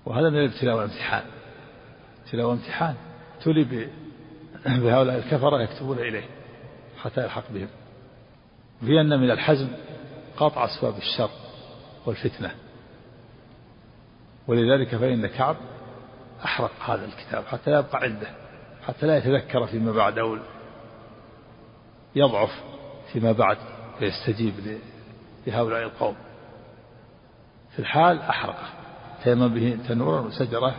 [0.05, 1.23] وهذا من الابتلاء والامتحان.
[2.25, 2.95] ابتلاء وامتحان
[3.43, 3.63] تولي
[4.65, 6.25] بهؤلاء الكفرة يكتبون إليه
[6.97, 7.69] حتى يلحق بهم.
[8.79, 9.67] في أن من الحزم
[10.37, 11.29] قطع أسباب الشر
[12.05, 12.51] والفتنة.
[14.47, 15.55] ولذلك فإن كعب
[16.45, 18.48] أحرق هذا الكتاب حتى لا يبقى عنده.
[18.89, 20.37] حتى لا يتذكر فيما بعد أو
[22.15, 22.63] يضعف
[23.13, 23.57] فيما بعد
[23.99, 24.79] فيستجيب
[25.47, 26.15] لهؤلاء القوم.
[27.71, 28.69] في الحال أحرقه.
[29.23, 30.75] تيمم به تنورا وسجرة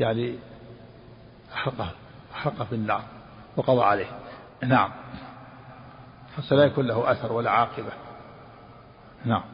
[0.00, 0.38] يعني
[1.52, 1.90] أحرقه
[2.32, 3.02] أحرقه في النار
[3.56, 4.18] وقضى عليه.
[4.62, 4.90] نعم.
[6.36, 7.92] حتى لا يكون له أثر ولا عاقبة.
[9.24, 9.44] نعم.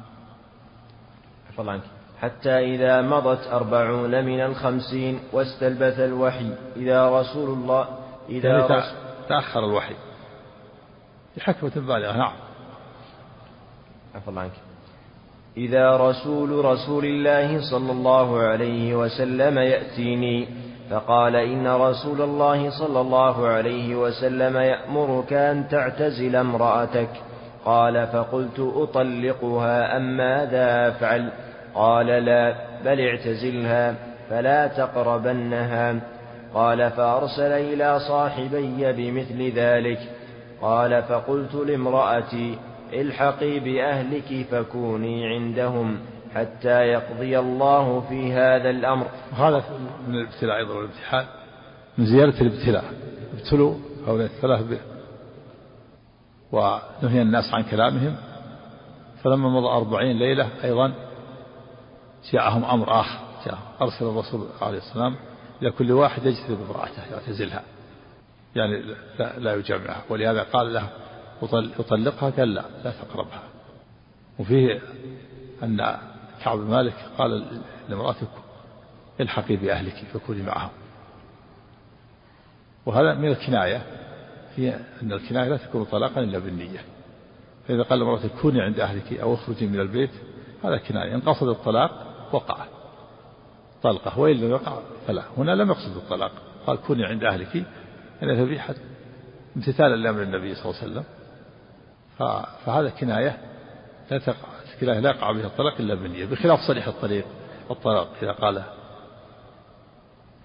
[1.58, 1.95] الله عنك.
[2.20, 7.88] حتى إذا مضت أربعون من الخمسين واستلبث الوحي إذا رسول الله
[8.28, 8.82] إذا يعني رسول
[9.28, 9.94] تأخر الوحي.
[11.36, 12.32] لحكمة بالغة نعم.
[14.28, 14.50] الله عنك.
[15.56, 20.48] إذا رسول رسول الله صلى الله عليه وسلم يأتيني
[20.90, 27.10] فقال إن رسول الله صلى الله عليه وسلم يأمرك أن تعتزل امرأتك.
[27.64, 31.32] قال فقلت أطلقها أم ماذا أفعل؟
[31.76, 33.94] قال لا بل اعتزلها
[34.30, 36.00] فلا تقربنها.
[36.54, 39.98] قال فأرسل إلى صاحبي بمثل ذلك.
[40.62, 42.58] قال فقلت لامرأتي
[42.92, 45.98] الحقي بأهلك فكوني عندهم
[46.34, 49.06] حتى يقضي الله في هذا الأمر.
[49.36, 49.64] هذا
[50.08, 51.24] من الابتلاء أيضا والامتحان
[51.98, 52.84] من زيادة الابتلاء.
[53.34, 53.74] ابتلوا
[54.06, 54.78] هؤلاء الثلاث به
[56.52, 58.16] ونهي الناس عن كلامهم.
[59.24, 60.92] فلما مضى أربعين ليلة أيضا
[62.32, 63.18] جاءهم أمر آخر.
[63.46, 65.16] جاء أرسل الرسول عليه السلام
[65.62, 67.62] إلى كل واحد يجتذب امرأته يعتزلها.
[68.56, 68.82] يعني
[69.18, 70.02] لا, لا يجامعها.
[70.08, 70.88] ولهذا قال له
[71.52, 73.42] يطلقها قال لا لا تقربها.
[74.38, 74.80] وفيه
[75.62, 75.96] أن
[76.44, 78.28] كعب مالك قال لامرأتك
[79.20, 80.70] الحقي بأهلك فكوني معهم.
[82.86, 83.82] وهذا من الكناية.
[84.56, 86.80] في أن الكناية لا تكون طلاقا إلا بالنية.
[87.68, 90.10] فإذا قال لامرأتك كوني عند أهلك أو اخرجي من البيت.
[90.64, 91.14] هذا كناية.
[91.14, 92.66] إن قصد الطلاق وقع.
[93.82, 95.22] طلقة وإن لم يقع فلا.
[95.36, 96.32] هنا لم يقصد الطلاق.
[96.66, 97.64] قال كوني عند أهلك
[98.22, 98.74] يعني ذبيحة
[99.56, 101.04] امتثالا لأمر النبي صلى الله عليه وسلم.
[102.64, 103.38] فهذا كناية
[104.10, 104.48] لا تقع
[104.80, 107.24] كناية لا يقع بها الطلاق إلا بالنية بخلاف صريح الطريق
[107.70, 108.08] الطلاق.
[108.22, 108.62] إذا قال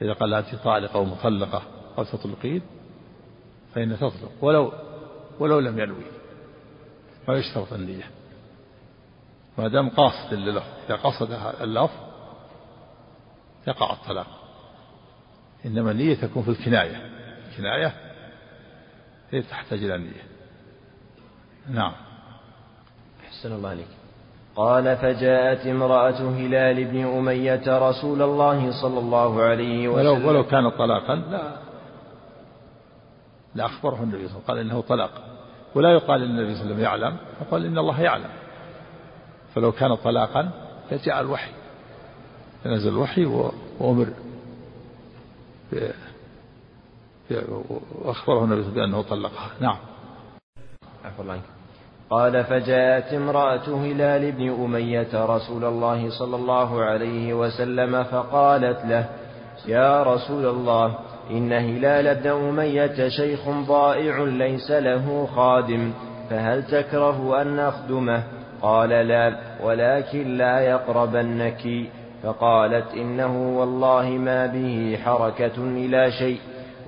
[0.01, 1.61] إذا قال أنت طالقة أو مطلقة
[1.97, 2.61] أو تطلقين
[3.75, 4.31] فإن تطلق.
[4.41, 4.73] ولو
[5.39, 6.03] ولو لم ينوي.
[7.27, 8.03] ما يشترط النية.
[9.61, 11.99] ما دام قاصد للفظ إذا قصد اللفظ
[13.67, 14.27] يقع الطلاق.
[15.65, 17.09] إنما النية تكون في الكناية.
[17.49, 17.93] الكناية
[19.31, 20.23] هي تحتاج إلى النية.
[21.69, 21.93] نعم.
[23.25, 23.87] أحسن الله عليك.
[24.55, 30.15] قال فجاءت امرأة هلال بن أمية رسول الله صلى الله عليه وسلم.
[30.15, 31.51] ولو, ولو كان طلاقا لا
[33.55, 34.47] لا أخبره النبي صلى الله عليه وسلم.
[34.47, 35.11] قال إنه طلاق.
[35.75, 38.40] ولا يقال إن النبي صلى الله عليه وسلم يعلم يقال إن الله يعلم.
[39.55, 40.51] فلو كان طلاقا
[40.91, 41.51] لجاء الوحي.
[42.65, 44.07] نزل الوحي وأمر
[47.31, 49.51] وأخبره النبي بأنه طلقها.
[49.59, 49.77] نعم.
[51.05, 51.41] عفوا الله
[52.09, 59.09] قال فجاءت امرأة هلال بن أمية رسول الله صلى الله عليه وسلم فقالت له
[59.67, 60.95] يا رسول الله
[61.29, 65.93] إن هلال بن أمية شيخ ضائع ليس له خادم
[66.29, 68.23] فهل تكره أن نخدمه؟
[68.61, 71.63] قال لا ولكن لا يقربنك.
[72.23, 76.39] فقالت إنه والله ما به حركة إلى شيء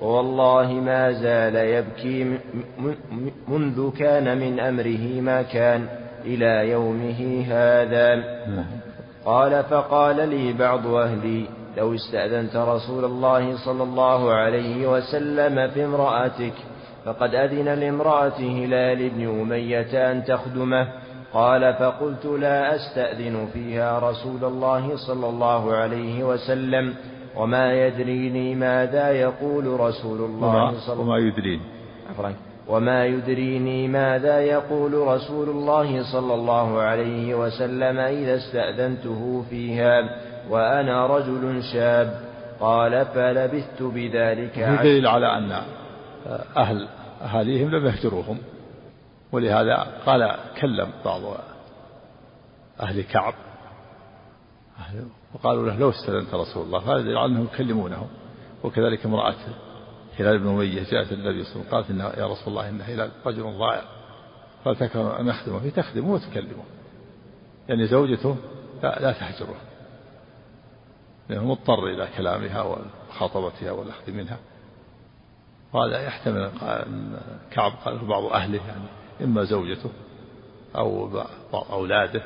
[0.02, 2.38] ووالله ما زال يبكي
[3.48, 5.86] منذ كان من أمره ما كان
[6.24, 8.24] إلى يومه هذا.
[9.24, 16.54] قال فقال لي بعض أهلي لو استأذنت رسول الله صلى الله عليه وسلم في امرأتك
[17.04, 20.88] فقد أذن لامرأة هلال بن أمية أن تخدمه.
[21.34, 26.94] قال فقلت لا أستأذن فيها رسول الله صلى الله عليه وسلم
[27.36, 32.36] وما يدريني ماذا يقول رسول الله صلى الله عليه وسلم
[32.68, 40.02] وما يدريني ماذا يقول رسول الله صلى الله عليه وسلم إذا استأذنته فيها
[40.50, 42.20] وأنا رجل شاب.
[42.60, 45.52] قال فلبثت بذلك في دليل على أن
[46.56, 46.88] أهل
[47.22, 48.38] أهاليهم لم يهجروهم.
[49.34, 51.22] ولهذا قال كلم بعض
[52.80, 53.34] أهل كعب.
[55.34, 58.06] وقالوا له لو استأذنت رسول الله هذا يدل أنهم يكلمونه.
[58.64, 59.34] وكذلك امرأة
[60.18, 62.80] هلال بن أمية جاءت النبي صلى الله عليه وسلم قالت إن يا رسول الله إن
[62.80, 63.82] هلال رجل ضائع.
[64.64, 66.64] فلتكن أن أخدمه في تخدمه وتكلمه.
[67.68, 68.36] يعني زوجته
[68.82, 69.56] لا, لا تحجره.
[71.28, 74.38] لأنه مضطر إلى كلامها ومخاطبتها والأخذ منها.
[75.72, 77.20] وهذا يحتمل أن
[77.50, 79.90] كعب قال بعض أهله يعني إما زوجته
[80.76, 81.08] أو
[81.52, 82.22] بعض أولاده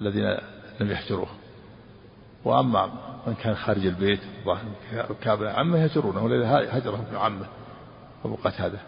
[0.00, 0.36] الذين
[0.80, 1.28] لم يحجروه
[2.44, 2.90] وأما
[3.26, 4.20] من كان خارج البيت
[5.22, 7.46] كابل عمه يهجرونه ولذا هجره ابن عمه
[8.24, 8.78] أبو قتادة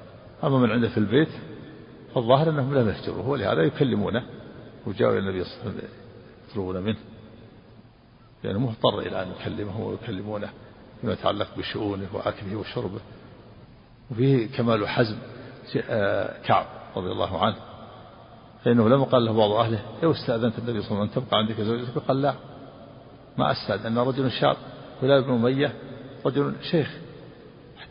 [0.44, 1.28] أما من عنده في البيت
[2.14, 4.24] فالظاهر أنهم لم يهجروه ولهذا يكلمونه
[4.86, 5.88] وجاءوا إلى النبي صلى الله عليه وسلم
[6.50, 6.98] يطلبون منه.
[8.44, 10.50] لأنه مضطر إلى أن يكلمه ويكلمونه
[11.00, 13.00] فيما يتعلق بشؤونه وأكله وشربه.
[14.10, 15.16] وفيه كمال حزم
[16.44, 17.56] كعب رضي الله عنه
[18.64, 21.38] فإنه لما قال له بعض أهله لو استأذنت النبي صلى الله عليه وسلم أن تبقى
[21.38, 21.98] عندك زوجتك.
[22.08, 22.34] قال لا
[23.38, 24.56] ما أستأذن رجل شاب
[25.02, 25.72] هلال بن أمية
[26.26, 26.90] رجل شيخ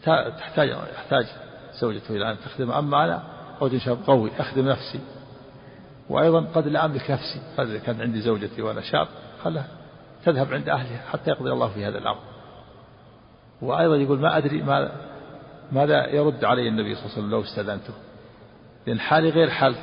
[0.03, 1.26] تحتاج يحتاج
[1.82, 3.23] زوجته إلى أن تخدم أما أنا
[3.61, 4.99] رجل شاب قوي أخدم نفسي
[6.09, 9.07] وأيضا قد لا أملك نفسي قد كان عندي زوجتي وأنا شاب
[9.43, 9.67] خلها
[10.26, 12.19] تذهب عند أهلها حتى يقضي الله في هذا الأمر.
[13.61, 14.91] وأيضا يقول ما أدري ما
[15.72, 17.93] ماذا يرد علي النبي صلى الله عليه وسلم لو استأذنته
[18.88, 19.76] لأن حالي غير حال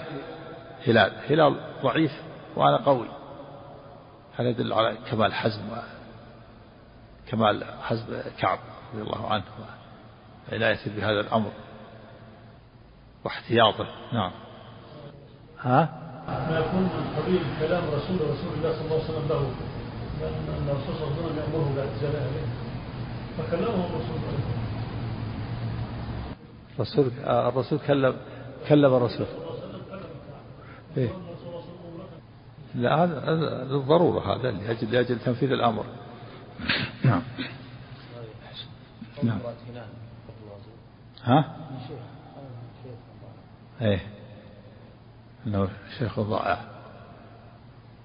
[0.87, 1.13] هلال.
[1.29, 2.13] هلال ضعيف
[2.57, 3.09] وأنا قوي.
[4.37, 5.63] هذا يدل على كمال حزم
[7.29, 8.05] كمال حزم
[8.39, 8.59] كعب
[8.95, 9.45] رضي الله عنه
[10.53, 11.51] وعنايته بهذا الأمر
[13.25, 14.31] واحتياطه؟ نعم.
[15.61, 15.89] ها؟
[16.29, 19.51] ما يكون من قبيل كلام رسول رسول الله صلى الله عليه وسلم له.
[20.21, 22.47] لأن الرسول صلى الله عليه وسلم يأمره باعتزال أهله.
[23.39, 24.19] فكلمه الرسول
[26.75, 28.17] الرسول الرسول كلم
[28.69, 29.27] كلم الرسول.
[30.97, 31.11] إيه؟
[32.75, 33.31] لا هذا
[33.65, 35.85] للضرورة هذا لأجل لأجل تنفيذ الأمر.
[37.05, 37.23] نعم.
[39.23, 39.39] نعم.
[41.23, 41.57] ها؟
[43.81, 44.01] إيه.
[45.47, 45.69] إنه
[45.99, 46.59] شيخ ضائع.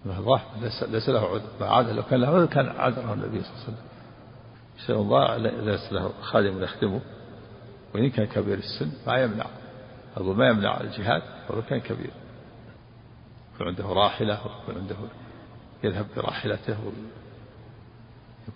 [0.07, 1.68] ضائع ليس, ليس له عذر.
[1.68, 3.88] عاد لو كان له عذر كان عذره النبي صلى الله عليه وسلم.
[4.88, 7.01] شيخ ضائع ليس له خادم يخدمه.
[7.96, 9.46] وإن كان كبير السن ما يمنع
[10.18, 12.12] أقول ما يمنع الجهاد ولو كان كبير.
[13.56, 14.96] يكون عنده راحلة ويكون عنده
[15.84, 16.78] يذهب براحلته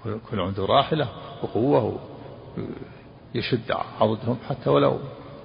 [0.06, 1.08] يكون عنده راحلة
[1.44, 2.00] وقوة
[3.36, 5.00] يشد عضدهم حتى ولو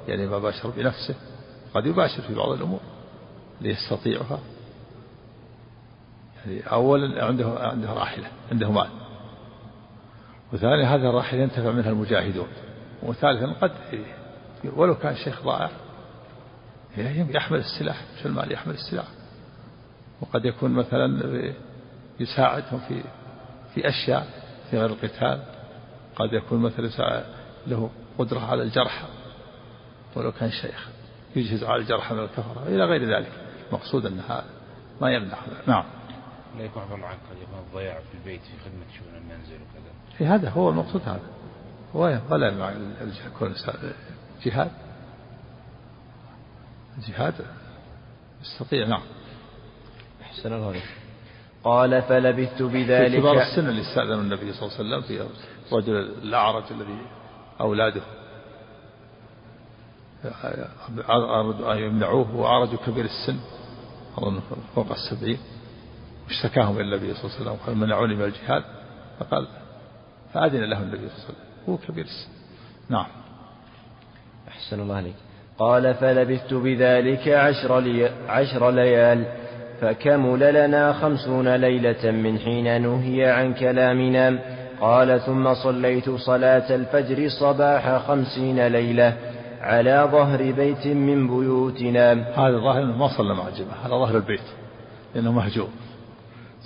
[0.08, 1.14] يعني ما باشر بنفسه.
[1.74, 2.80] قد يباشر في بعض الأمور
[3.60, 4.38] ليستطيعها.
[6.36, 8.90] يعني أولا عنده عنده راحلة عنده مال.
[10.52, 12.48] وثانيا هذه الراحلة ينتفع منها المجاهدون.
[13.02, 13.72] وثالثا قد
[14.64, 15.70] ولو كان الشيخ ضائع.
[16.96, 19.06] يحمل السلاح مش المال يحمل السلاح.
[20.20, 21.52] وقد يكون مثلا
[22.20, 23.02] يساعدهم في
[23.74, 24.26] في أشياء
[24.70, 25.42] في غير القتال.
[26.16, 27.24] قد يكون مثلا
[27.66, 29.06] له قدرة على الجرحى
[30.16, 30.88] ولو كان شيخ
[31.36, 32.64] يجهز على الجرحى من الكفرة.
[32.68, 33.32] إلى غير ذلك.
[33.72, 34.44] مقصود أن هذا
[35.00, 35.38] ما يمنع.
[35.66, 35.84] نعم.
[36.58, 40.16] لا يكون الله عنك قد يكون الضياع في البيت في خدمة شؤون المنزل وكذا.
[40.18, 41.20] في هذا هو المقصود هذا.
[41.96, 42.72] ولا يمنع
[43.26, 43.54] يكون
[44.44, 44.70] جهاد؟
[47.08, 47.34] جهاد؟
[48.42, 49.02] يستطيع نعم.
[50.22, 50.82] أحسن الله عليك.
[51.64, 55.26] قال فلبثت بذلك في كبار السن اللي استأذن النبي صلى الله عليه وسلم في
[55.72, 56.98] الرجل الأعرج الذي
[57.60, 58.02] أولاده.
[61.08, 63.38] أرادوا أن يمنعوه وأعرج كبير السن
[64.18, 64.40] أظن
[64.74, 65.38] فوق السبعين.
[66.26, 68.64] واشتكاهم إلى النبي صلى الله عليه وسلم قال منعوني من الجهاد.
[69.18, 69.46] فقال
[70.34, 71.46] فأذن له النبي صلى الله عليه وسلم.
[71.68, 72.28] هو كبير السن
[72.88, 73.06] نعم.
[74.48, 75.14] أحسن الله عليك.
[75.58, 79.24] قال فلبثت بذلك عشر, لي عشر ليال
[79.80, 84.38] فكمل لنا خمسون ليلة من حين نهي عن كلامنا.
[84.80, 89.16] قال ثم صليت صلاة الفجر صباح خمسين ليلة
[89.60, 92.12] على ظهر بيت من بيوتنا.
[92.12, 94.46] هذا ظاهر ما صلى مع الجماعة على ظهر البيت
[95.14, 95.68] لأنه مهجور.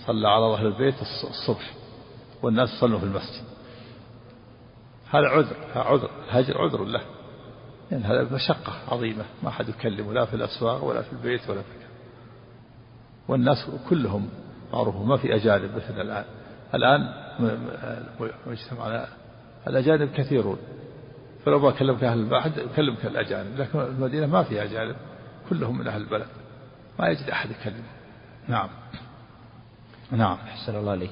[0.06, 1.70] صلى على ظهر البيت الصبح
[2.42, 3.44] والناس صلوا في المسجد.
[5.10, 7.00] هذا عذر هذا عذر الهجر عذر له.
[7.90, 11.62] لأن يعني هذا مشقة عظيمة ما أحد يكلمه لا في الأسواق ولا في البيت ولا
[11.62, 11.80] في
[13.28, 14.28] والناس كلهم
[14.72, 16.24] معروفون ما في أجانب مثل الآن.
[16.74, 17.14] الآن
[18.46, 19.08] مجتمعنا
[19.66, 20.58] الأجانب كثيرون.
[21.44, 23.60] فلو ما كلمك أهل البلد يكلمك الأجانب.
[23.60, 24.96] لكن المدينة ما فيها أجانب
[25.50, 26.26] كلهم من أهل البلد.
[26.98, 27.84] ما يجد أحد يكلمه.
[28.48, 28.68] نعم.
[30.10, 31.10] نعم أحسن الله عليك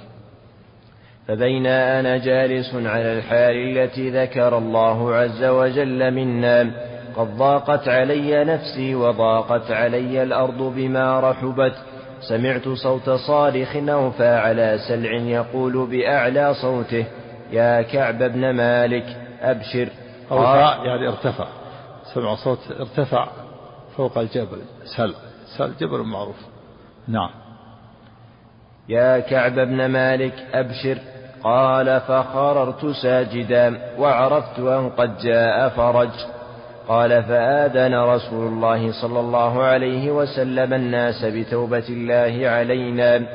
[1.28, 6.70] فبينا أنا جالس على الحال التي ذكر الله عز وجل منا.
[7.16, 11.74] قد ضاقت علي نفسي وضاقت علي الأرض بما رحبت.
[12.28, 17.04] سمعت صوت صارخ أوفى على سلع يقول بأعلى صوته
[17.52, 19.88] يا كعب بن مالك أبشر.
[20.30, 21.46] أوفى يعني ارتفع.
[22.14, 23.28] سمع صوت ارتفع
[23.96, 24.62] فوق الجبل.
[24.96, 25.14] سل.
[25.58, 26.36] سل جبل معروف.
[27.08, 27.30] نعم.
[28.88, 30.98] يا كعب بن مالك أبشر.
[31.44, 36.10] قال فخررت ساجدا وعرفت أن قد جاء فرج.
[36.88, 43.26] قال فآذن رسول الله صلى الله عليه وسلم الناس بتوبة الله علينا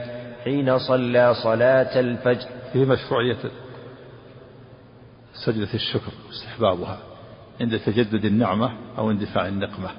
[0.43, 2.47] حين صلى صلاة الفجر.
[2.73, 3.37] فيه مشروعية
[5.45, 6.97] سجدة الشكر واستحبابها
[7.61, 9.89] عند تجدد النعمة أو اندفاع النقمة.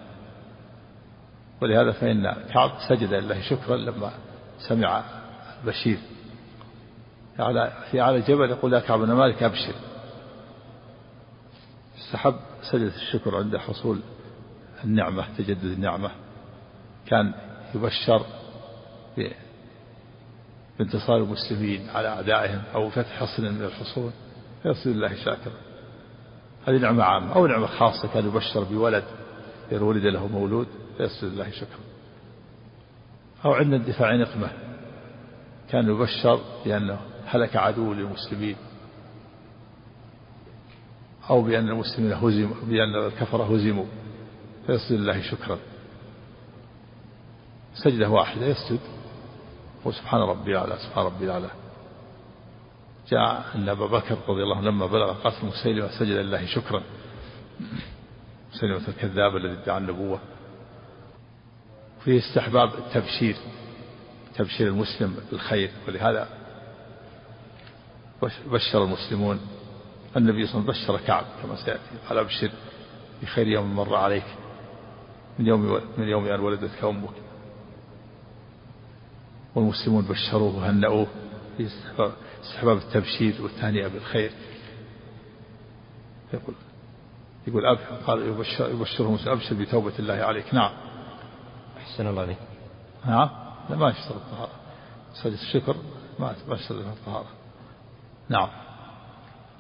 [1.63, 4.11] ولهذا فإن كعب سجد لله شكرا لما
[4.69, 5.03] سمع
[5.63, 5.99] البشير.
[7.39, 9.75] على في أعلى الجبل يقول يا كعب بن مالك أبشر.
[11.99, 12.35] استحب
[12.73, 14.01] سجدة الشكر عند حصول
[14.85, 16.11] النعمة تجدد النعمة.
[17.07, 17.35] كان
[17.75, 18.27] يبشر
[20.79, 24.13] بانتصار المسلمين على أعدائهم أو فتح حصن من الحصون
[24.63, 25.53] فيصل الله شاكرا.
[26.67, 29.05] هذه نعمة عامة أو نعمة خاصة كان يبشر بولد
[29.73, 31.79] إذا ولد له مولود فيصل الله شكرا
[33.45, 34.49] أو عند اندفاع نقمة
[35.71, 38.57] كان يبشر بأنه هلك عدو للمسلمين.
[41.31, 43.87] أو بأن المسلمين هزموا بأن الكفرة هزموا.
[44.67, 45.59] فيصل الله شكرا.
[47.75, 48.81] سجدة واحدة يسجد.
[49.85, 51.51] وسبحان ربي الأعلى سبحان ربي الأعلى.
[53.09, 56.83] جاء أن أبا بكر رضي الله عنه لما بلغ قتل مسيلمة سجد لله شكرا.
[58.55, 60.21] مسيلمة الكذاب الذي ادعى النبوة.
[62.05, 63.37] فيه استحباب التبشير
[64.35, 65.71] تبشير المسلم بالخير.
[65.89, 66.29] ولهذا
[68.47, 69.41] بشر المسلمون.
[70.17, 71.81] النبي صلى الله عليه وسلم بشر كعب كما سيأتي.
[72.09, 72.51] قال أبشر
[73.23, 74.25] بخير يوم مر عليك.
[75.39, 77.15] من يوم من يوم أن ولدتك أمك
[79.55, 81.07] والمسلمون بشروه وهنأوه
[81.57, 81.69] في
[82.43, 84.31] استحباب التبشير والتهنئة بالخير.
[86.33, 86.55] يقول
[87.47, 90.55] يقول أب قال يبشر يبشرهم أبشر بتوبة الله عليك.
[90.55, 90.73] نعم.
[91.79, 92.39] أحسن الله عليك.
[93.07, 93.31] نعم.
[93.71, 94.53] لا ما يشترط الطهارة
[95.23, 95.77] سجد الشكر
[96.19, 97.27] ما ما يشترط الطهارة
[98.29, 98.49] نعم.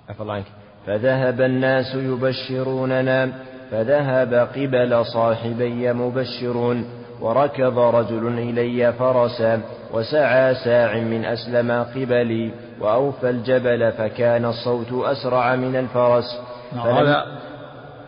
[0.09, 0.47] عفى الله عنك
[0.87, 3.33] فذهب الناس يبشروننا
[3.71, 6.85] فذهب قبل صاحبي مبشرون
[7.21, 9.63] وركض رجل إلي فرسا
[9.93, 16.41] وسعى ساع من أسلم قبلي وأوفى الجبل فكان الصوت أسرع من الفرس.
[16.73, 17.41] نعم هذا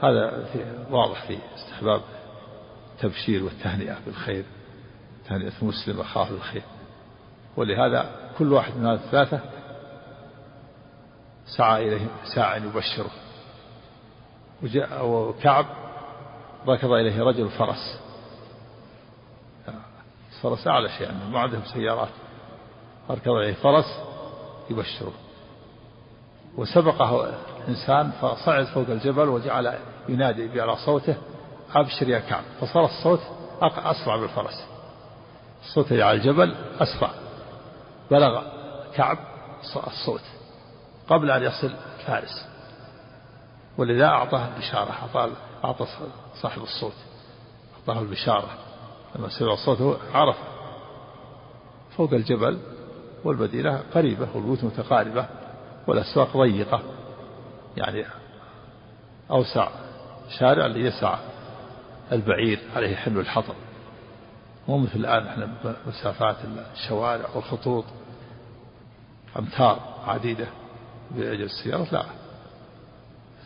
[0.02, 0.58] هذا في
[0.90, 2.00] واضح في استحباب
[2.94, 4.44] التبشير والتهنئة بالخير
[5.28, 6.62] تهنئة المسلم أخاه بالخير.
[7.56, 8.06] ولهذا
[8.38, 9.40] كل واحد من الثلاثة
[11.46, 13.10] سعى إليه ساع يبشره.
[14.62, 15.66] وجاء وكعب
[16.68, 18.00] ركض إليه رجل فرس.
[20.36, 22.08] الفرس أعلى شيء يعني ما عندهم سيارات.
[23.10, 23.98] ركض إليه فرس
[24.70, 25.12] يبشره.
[26.56, 27.34] وسبقه
[27.68, 29.78] إنسان فصعد فوق الجبل وجعل
[30.08, 31.16] ينادي بأعلى صوته
[31.74, 32.42] أبشر يا كعب.
[32.60, 33.20] فصار الصوت
[33.62, 34.64] أسرع بالفرس.
[35.64, 37.10] الصوت على الجبل أسرع.
[38.10, 38.42] بلغ
[38.94, 39.18] كعب
[39.86, 40.22] الصوت.
[41.08, 41.74] قبل أن يصل
[42.06, 42.46] فارس.
[43.78, 45.30] ولذا أعطاه البشارة أعطاه
[45.64, 45.86] أعطى
[46.42, 46.94] صاحب الصوت
[47.78, 48.48] أعطاه البشارة.
[49.16, 50.36] لما سمع صوته عرف
[51.96, 52.58] فوق الجبل
[53.24, 55.26] والمدينة قريبة والبيوت متقاربة
[55.86, 56.82] والأسواق ضيقة
[57.76, 58.04] يعني
[59.30, 59.68] أوسع
[60.38, 61.18] شارع ليسع
[62.12, 63.54] البعير عليه حمل الحطب.
[64.68, 65.48] مو مثل الآن إحنا
[65.86, 66.36] مسافات
[66.74, 67.84] الشوارع والخطوط
[69.38, 70.46] أمتار عديدة.
[71.10, 72.04] بأجل السيارة؟ لا.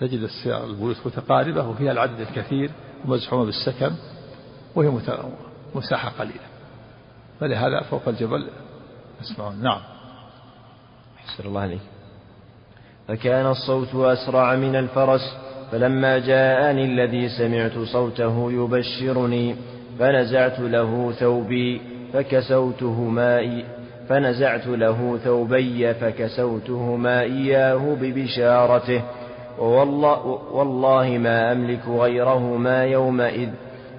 [0.01, 2.71] تجد السيارة البيوت متقاربة وفيها العدد الكثير
[3.05, 3.91] ومزحومة بالسكن
[4.75, 4.89] وهي
[5.75, 6.51] مساحة قليلة.
[7.41, 8.49] فلهذا فوق الجبل
[9.21, 9.63] يسمعون.
[9.63, 9.81] نعم.
[11.19, 11.81] أحسن الله عليك.
[13.09, 15.37] فكان الصوت أسرع من الفرس
[15.73, 19.57] فلما جاءني الذي سمعت صوته يبشرني
[19.99, 21.81] فنزعت له ثوبي
[22.13, 23.65] فكسوتهما إي
[24.11, 29.03] فنزعت له ثوبي فكسوتهما إياه ببشارته.
[29.59, 33.49] ووالله, والله ما أملك غيرهما يومئذ.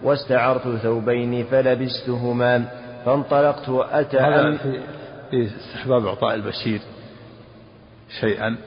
[0.03, 2.65] واستعرت ثوبين فلبستهما.
[3.05, 6.79] فانطلقت وأتأم في استحباب إعطاء البشير
[8.19, 8.57] شيئا.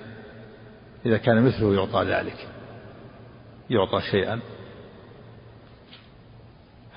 [1.07, 2.49] إذا كان مثله يعطى ذلك.
[3.71, 4.41] يعطى شيئا.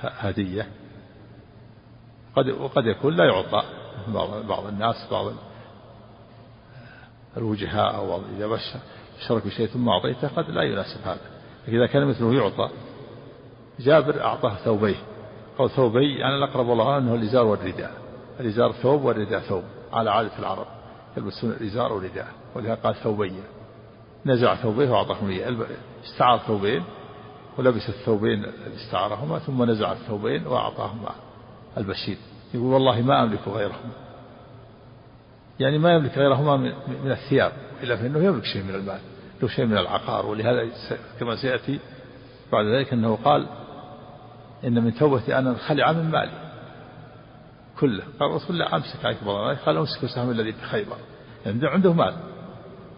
[0.02, 0.68] هدية.
[2.36, 3.64] قد وقد يكون لا يعطى.
[4.14, 5.32] بعض بعض الناس بعض
[7.38, 8.80] الوجهاء أو إذا بشر
[9.28, 11.20] شرك بشيء ثم أعطيته قد لا يناسب هذا.
[11.68, 12.70] إذا كان مثله يعطى
[13.80, 14.95] جابر أعطاه ثوبيه.
[15.60, 17.91] أو ثوبي يعني الأقرب والله أنه الإزار والرداء.
[18.39, 20.68] الإزار ثوب والرداء ثوب على عادة العرب
[21.18, 22.28] يلبسون الإزار والرداء.
[22.55, 23.43] ولهذا قال ثوبين
[24.26, 25.55] نزع ثوبيه وأعطاهم إياه
[26.05, 26.84] استعار ثوبين
[27.58, 28.45] ولبس الثوبين
[28.76, 31.12] استعارهما ثم نزع الثوبين وأعطاهما
[31.78, 32.18] البشير.
[32.54, 33.91] يقول والله ما أملك غيرهما
[35.60, 36.58] يعني ما يملك غيرهما
[37.04, 37.52] من الثياب
[37.84, 39.00] إلا فإنه يملك شيء من المال
[39.41, 40.70] له شيء من العقار ولهذا
[41.20, 41.80] كما سيأتي
[42.52, 43.48] بعد ذلك أنه قال
[44.64, 46.32] إن من توبتي أن أنخلع من مالي.
[47.80, 48.04] كله.
[48.20, 50.98] قال الرسول لا أمسك عليك بعض قال أمسك سهم الذي في خيبر.
[51.45, 52.14] يعني عنده مال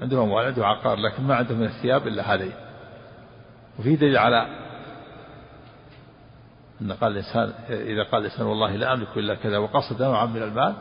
[0.02, 2.54] عنده أموال عنده عقار لكن ما عنده من الثياب إلا هذين.
[3.80, 4.69] وفي دليل على
[6.82, 10.74] أن قال الإنسان إذا قال الإنسان والله لا أملك إلا كذا وقصد نوعا من المال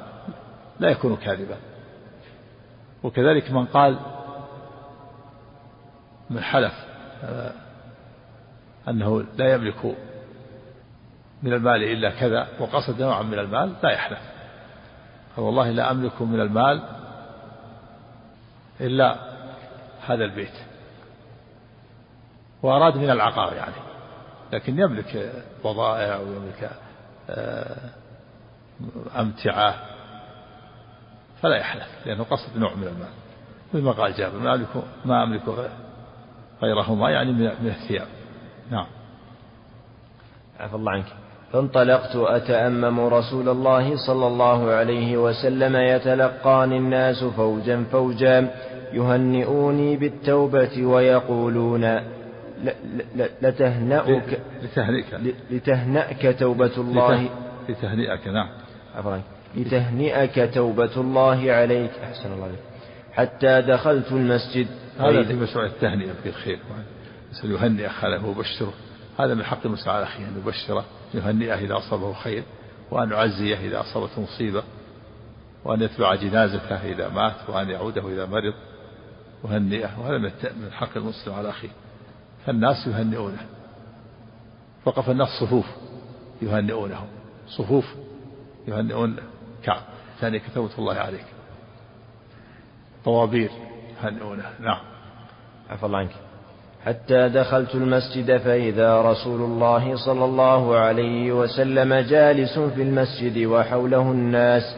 [0.81, 1.57] لا يكون كاذبا.
[3.03, 3.99] وكذلك من قال
[6.31, 6.73] من حلف
[7.25, 7.53] آه،
[8.89, 9.97] أنه لا يملك
[11.43, 14.21] من المال إلا كذا وقصد نوعا من المال لا يحلف.
[15.37, 16.83] قال والله لا أملك من المال
[18.81, 19.17] إلا
[20.07, 20.55] هذا البيت.
[22.63, 23.88] وأراد من العقار يعني.
[24.53, 25.33] لكن يملك
[25.65, 26.71] بضائع ويملك
[27.31, 27.91] آه،
[29.19, 29.75] أمتعة
[31.43, 33.09] فلا يحلف لأنه قصد نوع من المال.
[33.75, 34.69] مثل ما قال جابر ما أملك
[35.05, 35.43] ما أملك
[36.63, 38.07] غيرهما يعني من الثياب.
[38.71, 38.87] نعم.
[40.61, 41.07] عفى الله عنك.
[41.53, 48.51] فانطلقت أتأمم رسول الله صلى الله عليه وسلم يتلقاني الناس فوجا فوجا
[48.93, 52.18] يهنئوني بالتوبة ويقولون
[53.43, 55.21] لتهنأك لتهنئك.
[55.51, 57.29] لتهنأك توبة الله.
[57.69, 58.49] لتهنئك نعم.
[58.95, 59.19] عفوا
[59.57, 61.91] لتهنئك توبة الله عليك.
[62.03, 62.59] أحسن الله عليك.
[63.13, 64.67] حتى دخلت المسجد.
[64.99, 66.59] هذا في مشروع التهنئة في الخير.
[67.45, 68.73] يهنئ أخاه ويبشره
[69.19, 70.85] هذا من حق المسلم على أخيه أن يبشره.
[71.15, 72.43] يهنئه إذا أصابه خير
[72.91, 74.63] وأن يعزيه إذا أصابته مصيبة
[75.65, 78.55] وأن يتبع جنازته إذا مات وأن يعوده إذا مرض.
[79.45, 80.19] يهنئه وهذا
[80.61, 81.69] من حق المسلم على أخيه.
[82.49, 83.39] فالناس يهنئونه.
[84.85, 85.67] وقف الناس صفوف
[86.43, 86.97] يهنئونه.
[87.49, 87.85] صفوف
[88.69, 89.17] يهنئون
[89.63, 89.81] كعب.
[90.21, 91.25] ثاني كتبة الله عليك.
[93.05, 93.51] طوابير
[94.03, 94.43] يهنئونه.
[94.61, 94.81] نعم.
[95.71, 96.11] عفى الله عنك.
[96.87, 104.77] حتى دخلت المسجد فإذا رسول الله صلى الله عليه وسلم جالس في المسجد وحوله الناس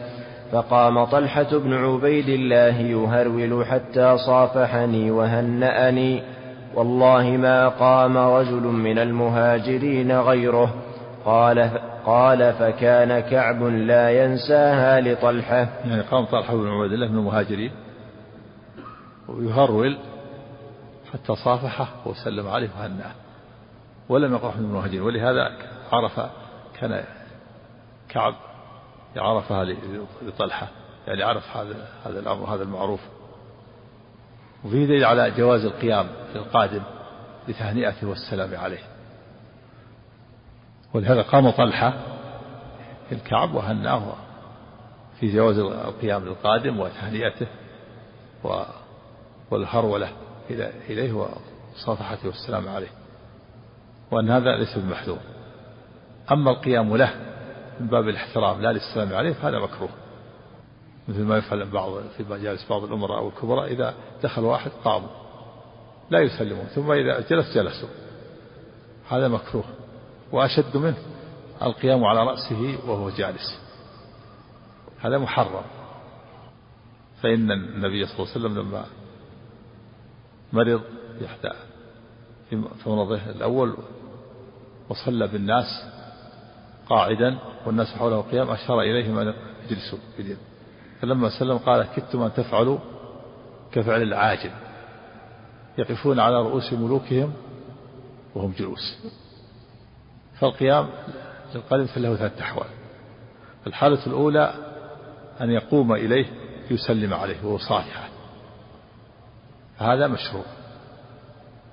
[0.51, 6.30] فقام طلحة بن عبيد الله يهرول حتى صافحني وهنأني.
[6.75, 10.73] والله ما قام رجل من المهاجرين غيره.
[11.25, 11.71] قال
[12.05, 15.67] قال فكان كعب لا ينساها لطلحة.
[15.85, 17.71] يعني قام طلحة بن عبيد الله من المهاجرين
[19.27, 19.97] ويهرول
[21.13, 23.11] حتى صافحه وسلم عليه وهنأه
[24.09, 25.01] ولم يقع من المهاجرين.
[25.01, 25.51] ولهذا
[25.91, 26.21] عرف
[26.79, 27.03] كان
[28.09, 28.33] كعب
[29.17, 29.65] عرفها
[30.21, 30.67] لطلحة.
[31.07, 32.99] يعني عرف هذا هذا الأمر هذا المعروف.
[34.65, 36.81] وفيه دليل على جواز القيام للقادم
[37.47, 38.83] لتهنئته والسلام عليه.
[40.93, 41.93] ولهذا قام طلحة
[43.11, 44.13] الكعب وهناه
[45.19, 47.47] في جواز القيام للقادم وتهنئته
[49.51, 50.09] والهرولة
[50.89, 52.91] إليه وصافحته والسلام عليه.
[54.11, 55.19] وأن هذا ليس بمحذور.
[56.31, 57.13] أما القيام له
[57.79, 59.89] من باب الاحترام لا للسلام عليه فهذا مكروه.
[61.07, 63.93] مثل ما يفعل بعض في مجالس بعض الأمراء أو الكبراء إذا
[64.23, 65.09] دخل واحد قاموا
[66.09, 67.89] لا يسلمون ثم إذا جلس جلسوا.
[69.09, 69.63] هذا مكروه.
[70.31, 70.97] وأشد منه
[71.61, 73.59] القيام على رأسه وهو جالس.
[74.99, 75.63] هذا محرم.
[77.21, 78.85] فإن النبي صلى الله عليه وسلم لما
[80.53, 80.81] مرض
[81.21, 81.51] يحتى
[82.49, 83.77] في مرضه الأول
[84.89, 85.65] وصلى بالناس
[86.89, 89.33] قاعدا والناس حوله قيام أشار إليهم أن
[89.65, 90.21] يجلسوا في
[91.01, 92.77] فلما سلم قال كدتم أن تفعلوا
[93.71, 94.51] كفعل العاجل.
[95.77, 97.33] يقفون على رؤوس ملوكهم
[98.35, 98.97] وهم جلوس.
[100.39, 100.89] فالقيام
[101.55, 102.67] للقلب له ثلاثة أحوال.
[103.67, 104.53] الحالة الأولى
[105.41, 106.25] أن يقوم إليه
[106.71, 108.09] يسلم عليه وهو صالحة
[109.77, 110.45] هذا مشروع.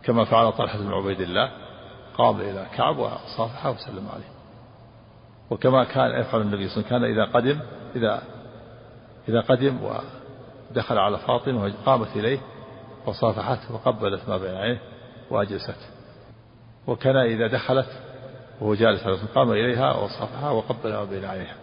[0.03, 1.53] كما فعل طلحة بن عبيد الله
[2.19, 4.31] قام إلى كعب وصافحه وسلم عليه.
[5.51, 7.61] وكما كان يفعل النبي صلى الله عليه وسلم كان إذا قدم
[7.97, 8.23] إذا
[9.29, 12.39] إذا قدم ودخل على فاطمة قامت إليه
[13.07, 14.81] وصافحته وقبلت ما بين عينيه
[15.31, 15.87] وأجلسته
[16.87, 17.89] وكان إذا دخلت
[18.61, 21.57] وهو جالس على قام إليها وصافحها وقبل ما بين عينيها.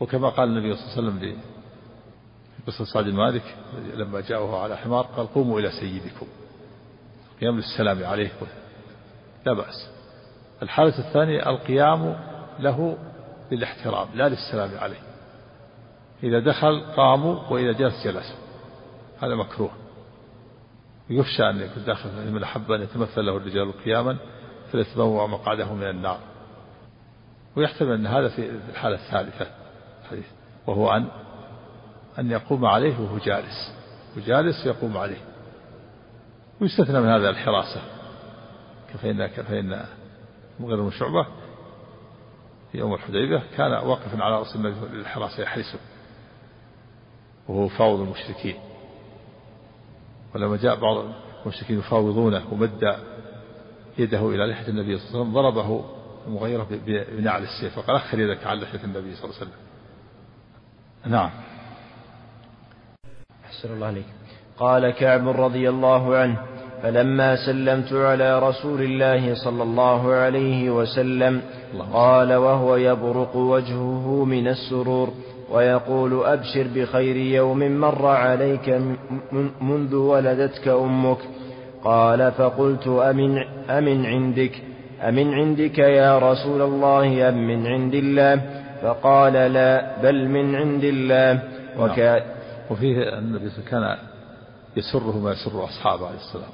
[0.00, 1.40] وكما قال النبي صلى الله عليه وسلم
[2.66, 3.56] قصة سعد بن مالك
[3.94, 6.26] لما جاءه على حمار قال قوموا إلى سيدكم.
[7.40, 8.30] قيام للسلام عليه
[9.46, 9.90] لا بأس.
[10.62, 12.16] الحالة الثانية القيام
[12.58, 12.98] له
[13.52, 15.09] للاحترام لا للسلام عليه.
[16.22, 18.36] إذا دخل قاموا وإذا جلس جلسوا
[19.22, 19.70] هذا مكروه.
[21.10, 24.16] يخشى أن يكون داخل من أحب أن يتمثل له الرجال قياما
[24.72, 26.18] فليتبوأ مقعده من النار.
[27.56, 29.46] ويحتمل أن هذا في الحالة الثالثة
[30.02, 30.26] الحديث
[30.66, 31.08] وهو أن
[32.18, 33.74] أن يقوم عليه وهو جالس.
[34.16, 35.20] وجالس يقوم عليه.
[36.60, 37.80] ويستثنى من هذا الحراسة.
[39.02, 39.84] فإن فإن
[40.60, 41.26] مغير بن شعبة.
[42.72, 45.78] في يوم الحديبية كان واقفا على رأس النبي للحراسة يحرسه.
[47.48, 48.54] وهو فاوض المشركين.
[50.34, 51.04] ولما جاء بعض
[51.42, 52.96] المشركين يفاوضونه ومد
[53.98, 55.84] يده إلى لحية النبي صلى الله عليه وسلم ضربه
[56.26, 56.66] المغيرة
[57.16, 59.52] بنعل السيف فقال أخر يدك عن لحية النبي صلى الله عليه وسلم.
[61.12, 61.30] نعم.
[63.44, 64.06] أحسن الله عليك.
[64.58, 66.46] قال كعب رضي الله عنه
[66.82, 71.42] فلما سلمت على رسول الله صلى الله عليه وسلم
[71.92, 75.12] قال وهو يبرق وجهه من السرور
[75.50, 78.80] ويقول أبشر بخير يوم مر عليك
[79.60, 81.18] منذ ولدتك أمك.
[81.84, 83.38] قال فقلت أمن,
[83.70, 84.62] أمن عندك؟
[85.00, 88.36] أمن عندك يا رسول الله أم من عند الله؟
[88.82, 91.42] فقال لا بل من عند الله.
[91.78, 92.22] وكان
[92.70, 93.96] وفيه النبي كان
[94.76, 96.52] يسره ما يسر أصحابه عليه السلام.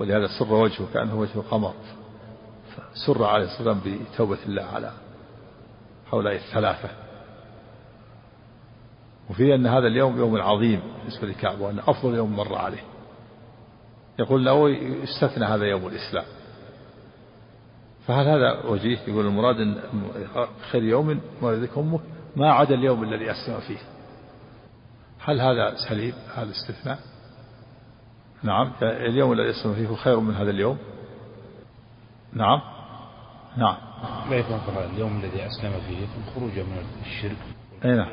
[0.00, 1.72] ولهذا سر وجهه كأنه وجه قمر.
[3.06, 4.90] سر عليه السلام بتوبة الله على
[6.12, 6.88] هؤلاء الثلاثة.
[9.30, 12.82] وفيه أن هذا اليوم يوم عظيم بالنسبة لكعب وأن أفضل يوم مر عليه.
[14.18, 16.24] يقول له يستثنى هذا يوم الإسلام.
[18.06, 19.80] فهل هذا وجيه؟ يقول المراد أن
[20.70, 22.00] خير يوم ولدك أمك
[22.36, 23.78] ما عدا اليوم الذي أسلم فيه.
[25.20, 26.98] هل هذا سليم؟ هذا استثناء؟
[28.42, 30.78] نعم اليوم الذي أسلم فيه خير من هذا اليوم.
[32.32, 32.60] نعم.
[33.56, 33.76] نعم.
[34.30, 34.60] لا يكون
[34.94, 37.36] اليوم الذي أسلم فيه؟ الخروج من الشرك.
[37.84, 38.08] أي نعم.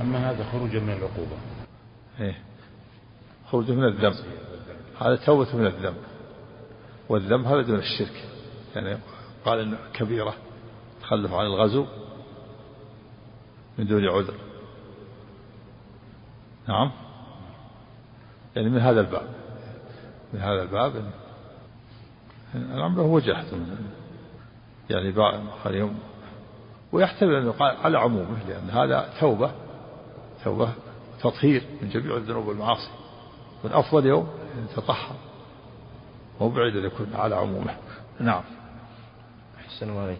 [0.00, 1.36] أما هذا خروج من العقوبة.
[2.20, 2.38] إيه.
[3.50, 4.14] خروج من الذنب.
[5.00, 5.96] هذا توبة من الذنب.
[7.08, 8.24] والذنب هذا دون الشرك.
[8.76, 8.98] يعني
[9.44, 10.34] قال إنه كبيرة
[11.02, 11.86] تخلف عن الغزو
[13.78, 14.34] من دون عذر.
[16.68, 16.90] نعم.
[18.56, 19.28] يعني من هذا الباب.
[20.32, 21.10] من هذا الباب
[22.54, 23.78] الأمر هو جهد.
[24.90, 25.98] يعني قال يوم
[26.92, 29.50] ويحتمل أن يقال على عمومه لأن هذا توبة
[30.44, 30.68] توبة
[31.22, 32.90] تطهير من جميع الذنوب والمعاصي.
[33.58, 34.28] يكون أفضل يوم
[34.76, 35.16] تطهر.
[36.40, 37.74] مو بعيد أن يكون على عمومه.
[38.20, 38.42] نعم.
[39.66, 40.18] أحسن عليك.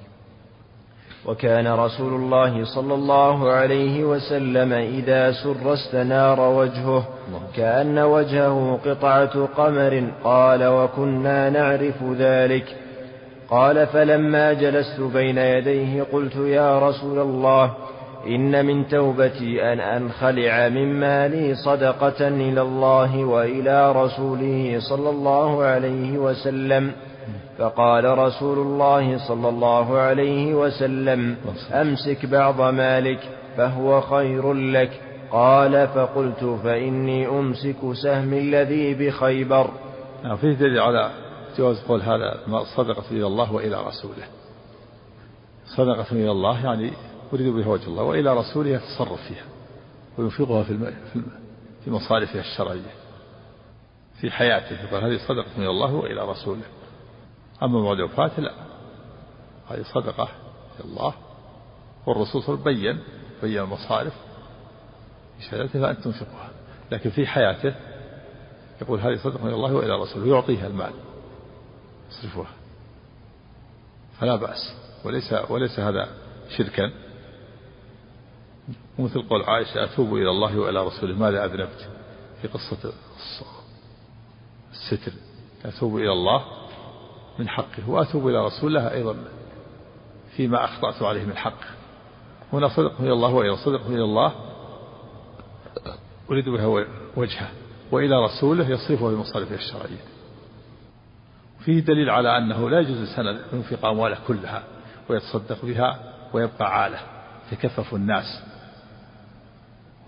[1.27, 7.09] وكان رسول الله صلى الله عليه وسلم إذا سر استنار وجهه
[7.57, 12.77] كأن وجهه قطعة قمر قال وكنا نعرف ذلك.
[13.51, 17.75] قال فلما جلست بين يديه قلت يا رسول الله
[18.27, 26.19] إن من توبتي أن أنخلع من مالي صدقة إلى الله وإلى رسوله صلى الله عليه
[26.19, 26.93] وسلم.
[27.59, 31.37] فقال رسول الله صلى الله عليه وسلم
[31.73, 33.21] أمسك بعض مالك
[33.57, 35.01] فهو خير لك.
[35.31, 39.71] قال فقلت فإني أمسك سهم الذي بخيبر.
[40.25, 41.11] نعم فيه دليل على
[41.59, 42.39] جواز قول هذا
[42.77, 44.27] صدقة إلى الله وإلى رسوله.
[45.77, 46.91] صدقة إلى الله يعني
[47.35, 49.45] أريد بها وجه الله وإلى رسوله يتصرف فيها
[50.19, 50.93] وينفقها في
[51.85, 52.95] في مصارفها الشرعية
[54.21, 54.85] في حياته.
[54.85, 56.63] يقول هذه صدقة من الله وإلى رسوله.
[57.63, 58.53] أما بعد وفاته لا.
[59.69, 60.29] هذه صدقة
[60.81, 61.15] إلى الله.
[62.07, 63.05] والرسول صلى الله عليه وسلم بين
[63.43, 64.13] بين المصارف
[65.39, 66.51] في شهادته فأن تنفقها
[66.93, 67.75] لكن في حياته
[68.83, 70.93] يقول هذه صدقة من الله وإلى رسوله يعطيها المال
[72.11, 72.53] يصرفها.
[74.21, 74.75] فلا بأس.
[75.05, 76.09] وليس وليس هذا
[76.57, 77.04] شركا.
[78.99, 81.15] ومثل قول عائشة أتوب إلى الله وإلى رسوله.
[81.15, 81.89] ماذا أذنبت؟
[82.43, 82.93] في قصة
[84.73, 85.13] الستر.
[85.65, 86.45] أتوب إلى الله
[87.39, 89.17] من حقه وأتوب إلى رسول الله أيضا
[90.37, 91.67] فيما أخطأت عليه من حقه.
[92.53, 94.33] هنا صدق من الله وإلى صدق من الله.
[96.31, 96.85] أريد بها
[97.17, 97.51] وجهه.
[97.93, 100.05] وإلى رسوله يصرفه بمصارفه الشرعية.
[101.61, 104.63] فيه دليل على أنه لا يجوز الإنسان أن ينفق أمواله كلها
[105.09, 106.99] ويتصدق بها ويبقى عالة.
[107.53, 108.43] يتكفف الناس.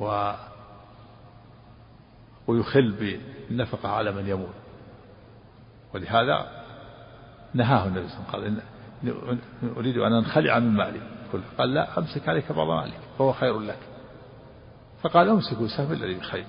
[0.01, 0.32] و
[2.47, 2.92] ويخل
[3.49, 4.55] بالنفقة على من يموت.
[5.94, 6.64] ولهذا
[7.55, 8.61] نهاه النبي صلى الله عليه وسلم
[9.03, 11.01] قال إن أريد أن أنخلع من مالي.
[11.32, 13.78] كله قال لا أمسك عليك بعض مالك فهو خير لك.
[15.03, 16.47] فقال أمسكوا سهم الذي بخير.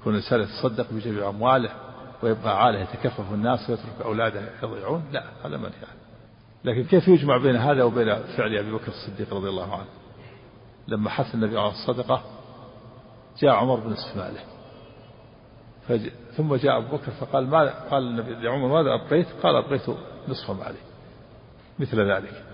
[0.00, 1.70] يكون الإنسان يتصدق بجميع أمواله
[2.22, 5.98] ويبقى عاله يتكفف الناس ويترك أولاده يضيعون؟ لا هذا منهي عنه.
[6.64, 9.88] لكن كيف يجمع بين هذا وبين فعل أبي بكر الصديق رضي الله عنه؟
[10.88, 12.22] لما حث النبي على الصدقة
[13.42, 14.40] جاء عمر بنصف ماله
[16.36, 19.82] ثم جاء أبو بكر فقال ما قال النبي لعمر ماذا أبقيت؟ قال أبقيت
[20.28, 20.78] نصف مالي
[21.78, 22.44] مثل ذلك.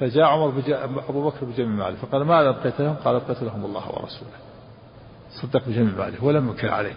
[0.00, 3.88] فجاء عمر بجاء أبو بكر بجميع ماله فقال ماذا أبقيت لهم؟ قال أبقيت لهم الله
[3.88, 4.38] ورسوله.
[5.42, 6.94] صدق بجميع ماله ولم ينكر عليه.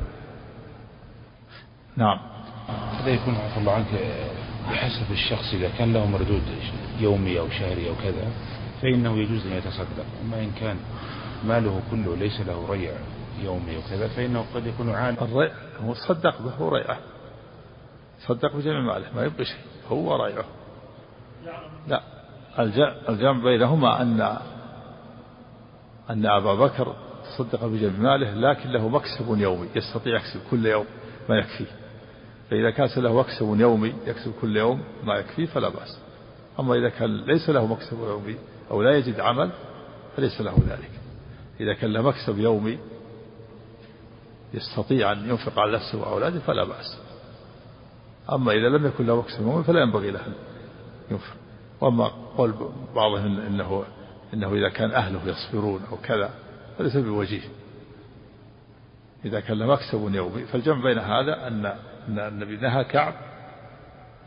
[1.97, 2.19] نعم.
[2.67, 3.87] هذا يكون عفى الله عنك
[4.71, 6.43] بحسب الشخص إذا كان له مردود
[6.99, 8.31] يومي أو شهري أو كذا
[8.81, 10.77] فإنه يجوز أن يتصدق أما إن كان
[11.45, 12.91] ماله كله ليس له ريع
[13.43, 15.17] يومي وكذا فإنه قد يكون عالم.
[15.21, 15.51] الريع
[15.81, 16.97] هو صدق به ريعه؟
[18.27, 19.57] صدق بجميع ماله ما يبقي شيء
[19.91, 20.45] هو ريعه.
[21.87, 22.01] لا
[23.09, 24.37] الجمع بينهما أن
[26.09, 30.85] أن أبا بكر تصدق بجميع ماله لكن له مكسب يومي يستطيع يكسب كل يوم
[31.29, 31.71] ما يكفيه.
[32.49, 35.99] فإذا كان له مكسب يومي يكسب كل يوم ما يكفيه فلا بأس.
[36.59, 38.35] أما إذا كان ليس له مكسب يومي
[38.71, 39.51] أو لا يجد عمل
[40.15, 40.91] فليس له ذلك.
[41.59, 42.79] إذا كان له مكسب يومي
[44.53, 46.97] يستطيع أن ينفق على نفسه وأولاده فلا بأس.
[48.31, 50.33] أما إذا لم يكن له مكسب يومي فلا ينبغي له أن
[51.11, 51.35] ينفق.
[51.81, 52.07] وأما
[52.37, 52.53] قول
[52.95, 53.83] بعضهم إنه
[54.33, 56.29] إنه إذا كان أهله يصبرون أو كذا
[56.77, 57.49] فليس بوجيه.
[59.25, 61.65] إذا كان له مكسب يومي فالجمع بين هذا أن
[62.07, 63.13] أن النبي نهى كعب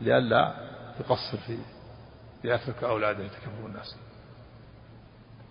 [0.01, 0.53] لئلا
[0.99, 1.57] يقصر في
[2.43, 3.95] ليترك أولاده يتكفون الناس.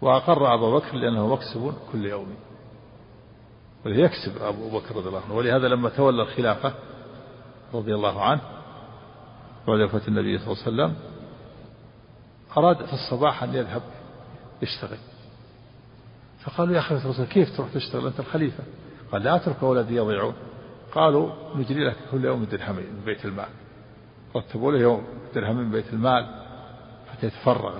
[0.01, 2.35] وأقر أبو بكر لأنه مكسب كل يوم.
[3.87, 5.35] وليكسب أبو بكر رضي الله عنه.
[5.35, 6.75] ولهذا لما تولى الخلافة
[7.75, 8.41] رضي الله عنه
[9.69, 10.97] بعد وفاة النبي صلى الله عليه وسلم
[12.57, 13.83] أراد في الصباح أن يذهب
[14.63, 14.99] يشتغل.
[16.45, 18.65] فقالوا يا خليفة الرسول كيف تروح تشتغل أنت الخليفة؟
[19.13, 20.35] قال لا أترك أولادي يضيعون.
[20.93, 23.49] قالوا نجري لك كل يوم درهمين من بيت المال.
[24.37, 26.45] رتبوا له يوم درهم من بيت المال
[27.13, 27.79] حتى يتفرغ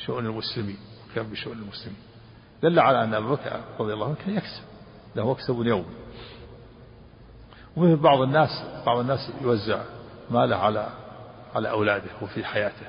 [0.00, 0.78] لشؤون المسلمين
[1.10, 1.98] وكان بشؤون المسلمين.
[2.62, 4.62] دل على أن أبو بكر رضي الله عنه كان يكسب
[5.16, 5.84] له مكسب يومي
[7.76, 9.80] ومثل بعض الناس بعض الناس يوزع
[10.30, 10.88] ماله على
[11.54, 12.86] على أولاده وفي حياته.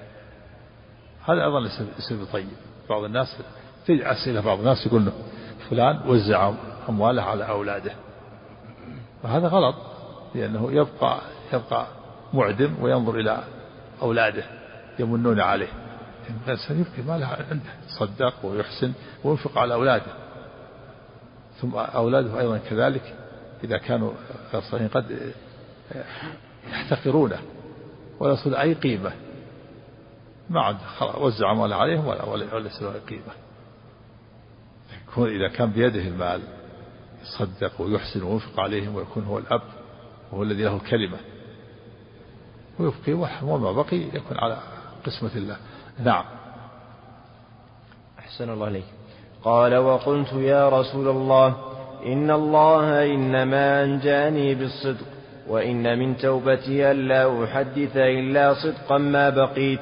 [1.26, 2.48] هذا أيضا ليس بطيب.
[2.90, 3.38] بعض الناس
[3.86, 5.12] تجي أسئلة بعض الناس يقول له
[5.70, 6.54] فلان وزع
[6.90, 7.92] أمواله على أولاده.
[9.24, 9.76] وهذا غلط
[10.36, 11.22] لأنه يبقى
[11.54, 11.88] يبقى
[12.34, 13.44] معدم وينظر إلى
[14.02, 14.44] أولاده
[15.00, 15.81] يمنون عليه.
[16.30, 18.94] الإنسان يبقي ماله عنده يتصدق ويحسن
[19.24, 20.14] وينفق على أولاده.
[21.62, 23.16] ثم أولاده أيضا كذلك
[23.64, 24.12] إذا كانوا
[24.52, 25.34] صالحين قد
[26.70, 27.40] يحتقرونه
[28.20, 29.12] ولا يصل أي قيمة.
[30.50, 30.82] ما عنده
[31.18, 33.34] وزع ماله عليهم ولا ولا ولا له قيمة.
[35.18, 36.42] إذا كان بيده المال
[37.22, 39.62] يصدق ويحسن وينفق عليهم ويكون هو الأب
[40.32, 41.18] وهو الذي له الكلمة
[42.80, 43.14] ويبقي
[43.44, 44.58] وما بقي يكون على
[45.06, 45.58] قسمة الله.
[46.00, 46.24] نعم.
[48.20, 48.84] أحسن الله عليك
[49.44, 51.56] قال وقلت يا رسول الله
[52.06, 55.06] إن الله إنما أنجاني بالصدق
[55.48, 59.80] وإن من توبتي ألا أحدث إلا صدقا ما بقيت.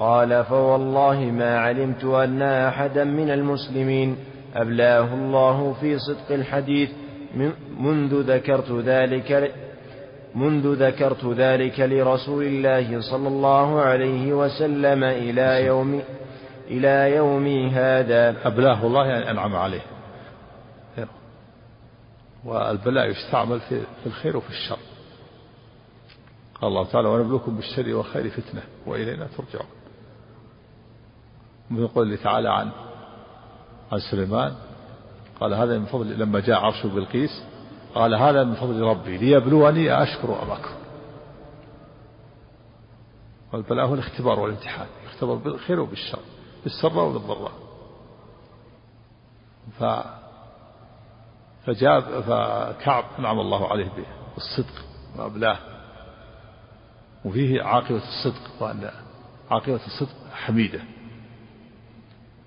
[0.00, 4.16] قال فوالله ما علمت أن أحدا من المسلمين
[4.56, 6.90] أبلاه الله في صدق الحديث
[7.80, 9.54] منذ ذكرت ذلك
[10.34, 16.02] منذ ذكرت ذلك لرسول الله صلى الله عليه وسلم إلى يوم
[16.66, 18.46] إلى يومي هذا.
[18.46, 19.80] أبلاه الله يعني أنعم عليه.
[22.44, 24.78] والبلاء يستعمل في الخير وفي الشر.
[26.60, 29.68] قال الله تعالى ونبلوكم بالشر والخير فتنة وإلينا ترجعون.
[31.70, 32.70] من قوله تعالى عن
[33.92, 34.54] عن سليمان
[35.40, 37.42] قال هذا من فضل لما جاء عرش بلقيس
[37.94, 40.80] قال هذا من فضل ربي ليبلوني أشكر أم أكفر
[43.52, 46.18] والبلاء هو الاختبار والامتحان يختبر بالخير وبالشر
[46.64, 47.52] بالسراء وبالضراء.
[49.78, 49.84] ف
[51.66, 53.90] فجاب فكعب نعم الله عليه
[54.34, 54.84] بالصدق
[55.16, 55.58] وأبلاه.
[57.24, 58.90] وفيه عاقبة الصدق وأن
[59.50, 60.80] عاقبة الصدق حميدة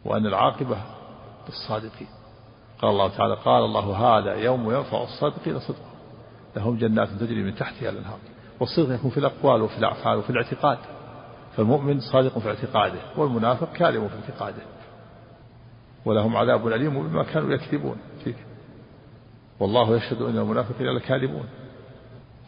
[0.05, 0.77] وأن العاقبة
[1.47, 2.07] للصادقين.
[2.84, 5.93] قال الله تعالى قال الله هذا يوم ينفع الصادقين صدقهم
[6.55, 8.17] لهم جنات تجري من تحتها الأنهار.
[8.59, 10.77] والصدق يكون في الأقوال وفي الأفعال وفي الاعتقاد.
[11.55, 14.63] فالمؤمن صادق في اعتقاده والمنافق كاذب في اعتقاده.
[16.05, 18.36] ولهم عذاب أليم بما كانوا يكذبون فيك.
[19.59, 21.45] والله يشهد أن المنافقين لكاذبون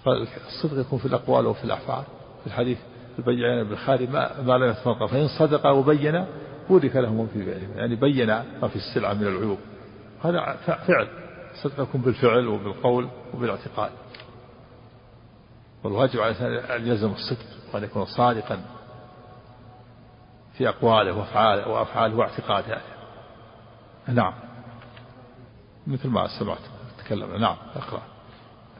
[0.03, 2.03] فالصدق يكون في الأقوال وفي الأفعال.
[2.41, 2.77] في الحديث
[3.19, 5.05] البيعين بالخارج ما, ما لا يتفرق.
[5.05, 6.25] فإن صدق وبين
[6.69, 7.71] بورك لهم في بيعهم.
[7.75, 9.57] يعني بين ما في السلعة من العيوب.
[10.25, 11.07] هذا فعل.
[11.63, 13.91] صدقكم بالفعل وبالقول وبالاعتقاد.
[15.83, 16.35] والواجب على
[16.75, 18.61] أن يلزم الصدق وأن يكون صادقا
[20.57, 22.81] في أقواله وأفعاله وأفعاله واعتقاده.
[24.07, 24.33] نعم.
[25.87, 26.57] مثل ما سمعت
[26.97, 27.37] تكلمنا.
[27.37, 28.01] نعم أقرأ.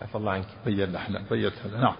[0.02, 0.48] عفى الله عنك.
[0.66, 1.22] بينا إحنا.
[1.30, 1.96] بينت نعم.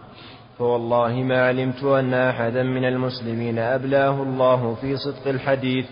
[0.58, 5.86] فوالله ما علمت أن أحدا من المسلمين أبلاه الله في صدق الحديث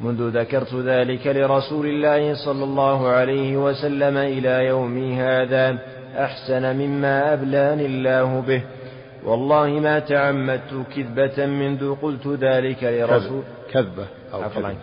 [0.00, 5.78] منذ ذكرت ذلك لرسول الله صلى الله عليه وسلم إلى يومي هذا
[6.18, 8.62] أحسن مما أبلاني الله به.
[9.24, 13.42] والله ما تعمدت كذبة منذ قلت ذلك لرسول
[13.72, 14.74] كذبة أو كذبة.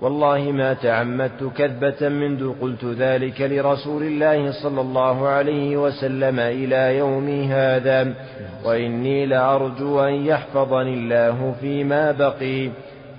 [0.00, 7.46] والله ما تعمدت كذبة منذ قلت ذلك لرسول الله صلى الله عليه وسلم إلى يومي
[7.46, 8.14] هذا.
[8.64, 12.70] وإني لأرجو أن يحفظني الله فيما بقي.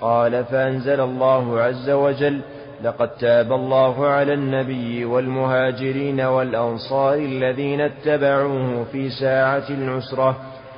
[0.02, 2.42] قال فأنزل الله عز وجل
[2.84, 10.38] لقد تاب الله على النبي والمهاجرين والأنصار الذين اتبعوه في ساعة العسرة.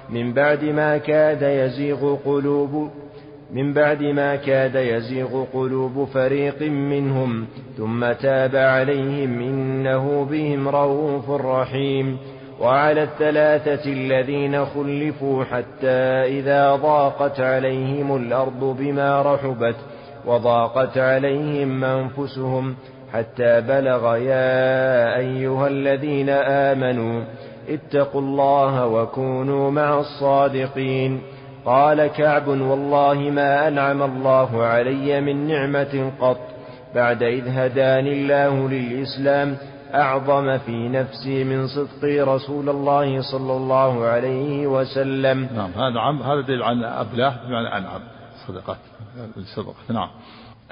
[0.10, 2.90] من بعد ما كاد يزيغ قلوب
[3.54, 7.46] من بعد ما كاد يزيغ قلوب فريق منهم
[7.78, 12.18] ثم تاب عليهم إنه بهم رؤوف رحيم.
[12.62, 19.76] وعلى الثلاثة الذين خلفوا حتى إذا ضاقت عليهم الأرض بما رحبت
[20.26, 22.76] وضاقت عليهم أنفسهم
[23.14, 27.24] حتى بلغ يا أيها الذين آمنوا
[27.70, 31.22] اتقوا الله وكونوا مع الصادقين.
[31.66, 36.40] قال كعب والله ما أنعم الله علي من نعمة قط
[36.96, 39.58] بعد إذ هداني الله للإسلام
[39.96, 45.48] أعظم في نفسي من صدق رسول الله صلى الله عليه وسلم.
[45.56, 48.02] نعم هذا عم هذا دليل عن أبلاه بمعنى أنعم
[48.48, 48.78] صدقات
[49.38, 50.10] الصدقة نعم.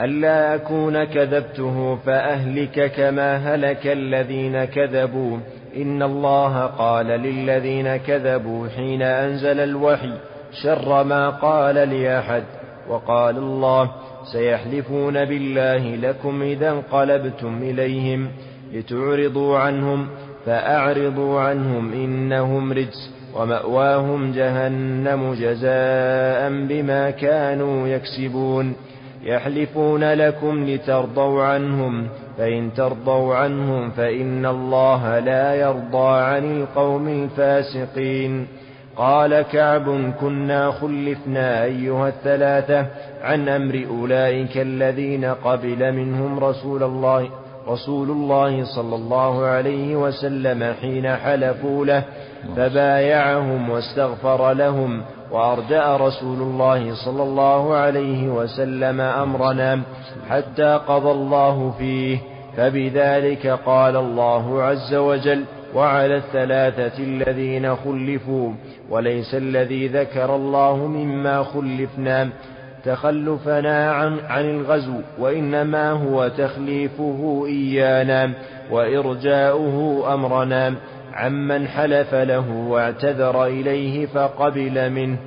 [0.02, 5.38] ألا أكون كذبته فأهلك كما هلك الذين كذبوا.
[5.76, 10.14] إن الله قال للذين كذبوا حين أنزل الوحي
[10.64, 12.44] شر ما قال لأحد
[12.90, 13.92] وقال الله
[14.32, 18.32] سيحلفون بالله لكم إذا انقلبتم إليهم.
[18.74, 20.08] لتعرضوا عنهم
[20.46, 28.76] فأعرضوا عنهم إنهم رجس ومأواهم جهنم جزاء بما كانوا يكسبون.
[29.24, 32.08] يحلفون لكم لترضوا عنهم
[32.38, 38.48] فإن ترضوا عنهم فإن الله لا يرضى عن القوم الفاسقين.
[38.98, 42.88] قال كعب كنا خلفنا أيها الثلاثة
[43.24, 47.30] عن أمر أولئك الذين قبل منهم رسول الله.
[47.68, 52.04] رسول الله صلى الله عليه وسلم حين حلفوا له
[52.56, 55.02] فبايعهم واستغفر لهم
[55.32, 59.82] وأرجأ رسول الله صلى الله عليه وسلم أمرنا
[60.30, 62.18] حتى قضى الله فيه
[62.58, 65.44] فبذلك قال الله عز وجل
[65.76, 68.52] وعلى الثلاثة الذين خلفوا
[68.90, 72.30] وليس الذي ذكر الله مما خلفنا
[72.86, 78.32] تخلفنا عن, عن الغزو وإنما هو تخليفه إيانا
[78.72, 80.76] وإرجاؤه أمرنا.
[81.14, 85.18] عمن حلف له واعتذر إليه فقبل منه.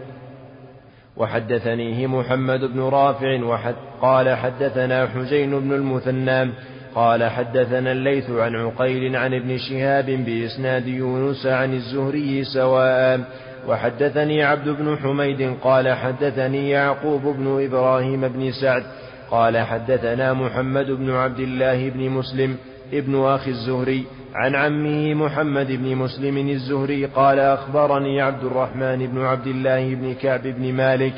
[1.16, 6.50] وحدثنيه محمد بن رافع وحد قال حدثنا حسين بن المثنى
[6.94, 13.20] قال حدثنا الليث عن عقيل عن ابن شهاب بإسناد يونس عن الزهري سواء.
[13.68, 18.82] وحدثني عبد بن حميد قال حدثني يعقوب بن إبراهيم بن سعد
[19.30, 22.56] قال حدثنا محمد بن عبد الله بن مسلم
[22.92, 24.04] ابن أخي الزهري
[24.34, 30.42] عن عمه محمد بن مسلم الزهري قال أخبرني عبد الرحمن بن عبد الله بن كعب
[30.42, 31.14] بن مالك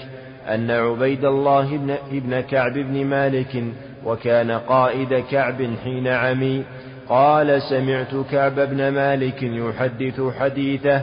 [0.48, 3.64] أن عبيد الله بن, كعب بن مالك
[4.04, 6.64] وكان قائد كعب حين عمي
[7.08, 11.02] قال سمعت كعب بن مالك يحدث حديثه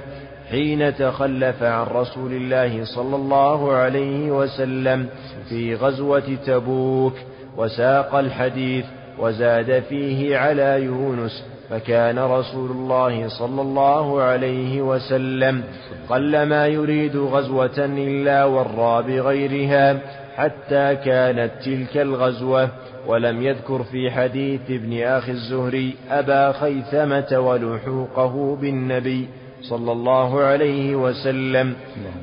[0.49, 5.07] حين تخلف عن رسول الله صلى الله عليه وسلم
[5.49, 7.13] في غزوة تبوك
[7.57, 8.85] وساق الحديث
[9.19, 15.63] وزاد فيه على يونس فكان رسول الله صلى الله عليه وسلم
[16.09, 19.99] قلما يريد غزوة إلا ورى بغيرها
[20.35, 22.69] حتى كانت تلك الغزوة
[23.07, 29.27] ولم يذكر في حديث ابن أخي الزهري أبا خيثمة ولحوقه بالنبي
[29.61, 31.73] صلى الله عليه وسلم.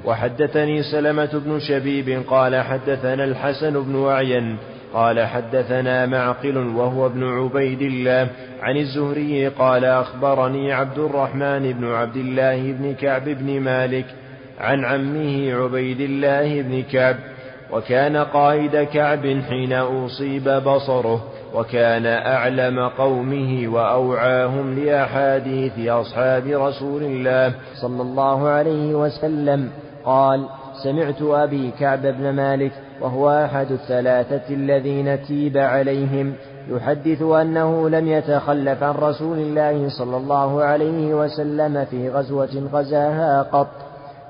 [0.05, 4.57] وحدثني سلمة بن شبيب قال حدثنا الحسن بن أعين
[4.95, 8.29] قال حدثنا معقل وهو ابن عبيد الله
[8.63, 14.07] عن الزهري قال أخبرني عبد الرحمن بن عبد الله بن كعب بن مالك
[14.61, 17.17] عن عمه عبيد الله بن كعب
[17.73, 21.34] وكان قائد كعب حين أصيب بصره.
[21.55, 29.71] وكان أعلم قومه وأوعاهم لأحاديث أصحاب رسول الله صلى الله عليه وسلم.
[30.05, 30.47] قال
[30.83, 36.35] سمعت أبي كعب بن مالك وهو أحد الثلاثة الذين تيب عليهم
[36.69, 43.71] يحدث أنه لم يتخلف عن رسول الله صلى الله عليه وسلم في غزوة غزاها قط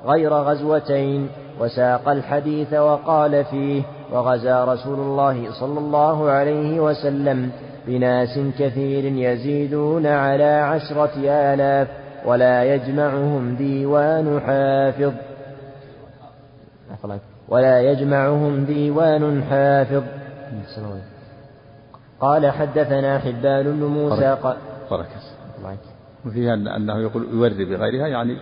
[0.06, 1.28] غير غزوتين
[1.60, 3.82] وساق الحديث وقال فيه
[4.12, 7.50] وغزا رسول الله صلى الله عليه وسلم
[7.86, 11.88] بناس كثير يزيدون على عشرة آلاف
[12.26, 15.12] ولا يجمعهم ديوان حافظ.
[17.48, 20.02] ولا يجمعهم ديوان حافظ.
[22.20, 24.56] قال حدثنا حبان بن موسى قال
[26.26, 28.36] وفيها أنه يقول يوري بغيرها يعني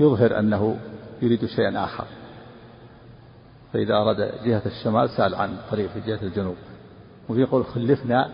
[0.00, 0.76] يظهر أنه
[1.22, 2.04] يريد شيئا آخر.
[3.74, 6.56] فإذا أراد جهة الشمال سأل عن طريق في جهة الجنوب.
[7.28, 8.30] وفي يقول خلفنا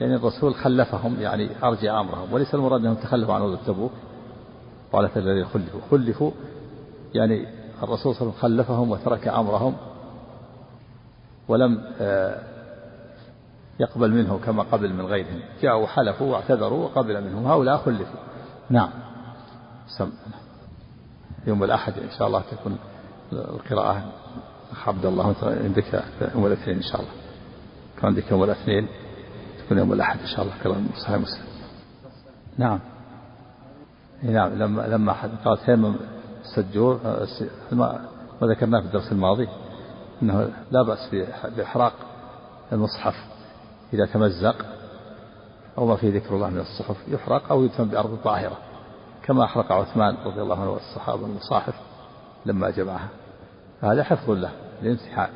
[0.00, 2.32] يعني الرسول خلفهم يعني أرجع أمرهم.
[2.32, 3.92] وليس المراد أنهم تخلفوا عن غزوة تبوك.
[4.92, 5.80] قالت الذين خلفوا.
[5.90, 6.30] خلفوا
[7.14, 7.48] يعني
[7.82, 9.76] الرسول صلى الله عليه وسلم خلفهم وترك أمرهم
[11.48, 12.42] ولم آه،
[13.80, 15.40] يقبل منه كما قبل من غيرهم.
[15.62, 17.46] جاءوا حلفوا واعتذروا وقبل منهم.
[17.46, 18.20] هؤلاء خلفوا.
[18.70, 18.90] نعم.
[19.98, 20.12] سم.
[21.46, 22.78] يوم الأحد إن شاء الله تكون
[23.32, 24.12] القراءة
[24.86, 26.04] عبد الله عندك
[26.34, 27.12] يوم الاثنين إن شاء الله.
[27.96, 28.88] كان عندك يوم الاثنين
[29.58, 31.44] تكون يوم الأحد إن شاء الله قراءة صحيح مسلم.
[32.58, 32.80] نعم.
[34.22, 35.12] نعم لما لما
[35.44, 35.94] قال تيمم
[36.44, 37.00] السجور
[37.72, 38.08] ما
[38.42, 39.48] ذكرناه في الدرس الماضي
[40.22, 41.14] أنه لا بأس
[41.56, 41.92] بإحراق
[42.72, 43.14] المصحف.
[43.92, 44.56] إذا تمزق
[45.78, 48.58] أو ما فيه ذكر الله من الصحف يحرق أو يدفن بأرض طاهرة.
[49.22, 51.74] كما أحرق عثمان رضي الله عنه والصحابة المصاحف
[52.46, 53.08] لما جمعها.
[53.80, 54.50] هذا حفظ له
[54.82, 55.28] للامتحان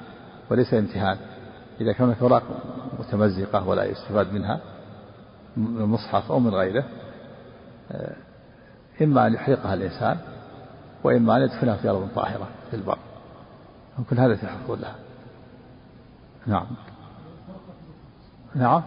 [0.50, 1.16] وليس امتهان
[1.80, 2.42] إذا كانت أوراق
[2.98, 4.60] متمزقة ولا يستفاد منها
[5.56, 6.84] من المصحف أو من غيره
[7.92, 8.16] آه،
[9.02, 10.18] إما أن يحرقها الإنسان
[11.04, 12.98] وإما أن يدفنها في أرض طاهرة في البر.
[14.10, 14.94] كل هذا حفظ لها
[16.46, 16.66] نعم.
[18.54, 18.82] نعم.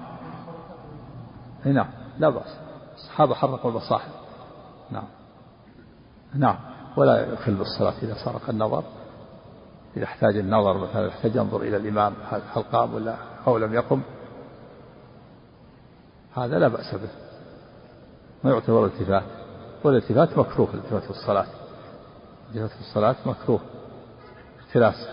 [1.65, 1.89] نعم.
[2.19, 2.57] لا بأس.
[2.95, 4.11] الصحابة حرقوا المصاحف.
[4.91, 5.07] نعم.
[6.35, 6.55] نعم.
[6.97, 8.83] ولا يخل بالصلاة إذا سرق النظر.
[9.97, 13.15] إذا احتاج النظر مثلا يحتاج ينظر إلى الإمام هل قام ولا
[13.47, 14.01] أو لم يقم
[16.35, 17.09] هذا لا بأس به.
[18.43, 19.23] ما يعتبر التفات
[19.83, 21.47] والالتفات مكروه الالتفات في الصلاة.
[22.51, 23.59] الالتفات في الصلاة مكروه.
[24.59, 25.07] اختلاس.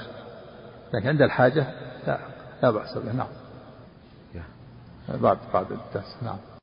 [0.94, 1.66] لكن عند الحاجة
[2.06, 2.18] لا
[2.62, 3.12] لا بأس به.
[3.12, 3.28] نعم.
[5.08, 6.16] بعد بعد الدرس.
[6.22, 6.53] نعم.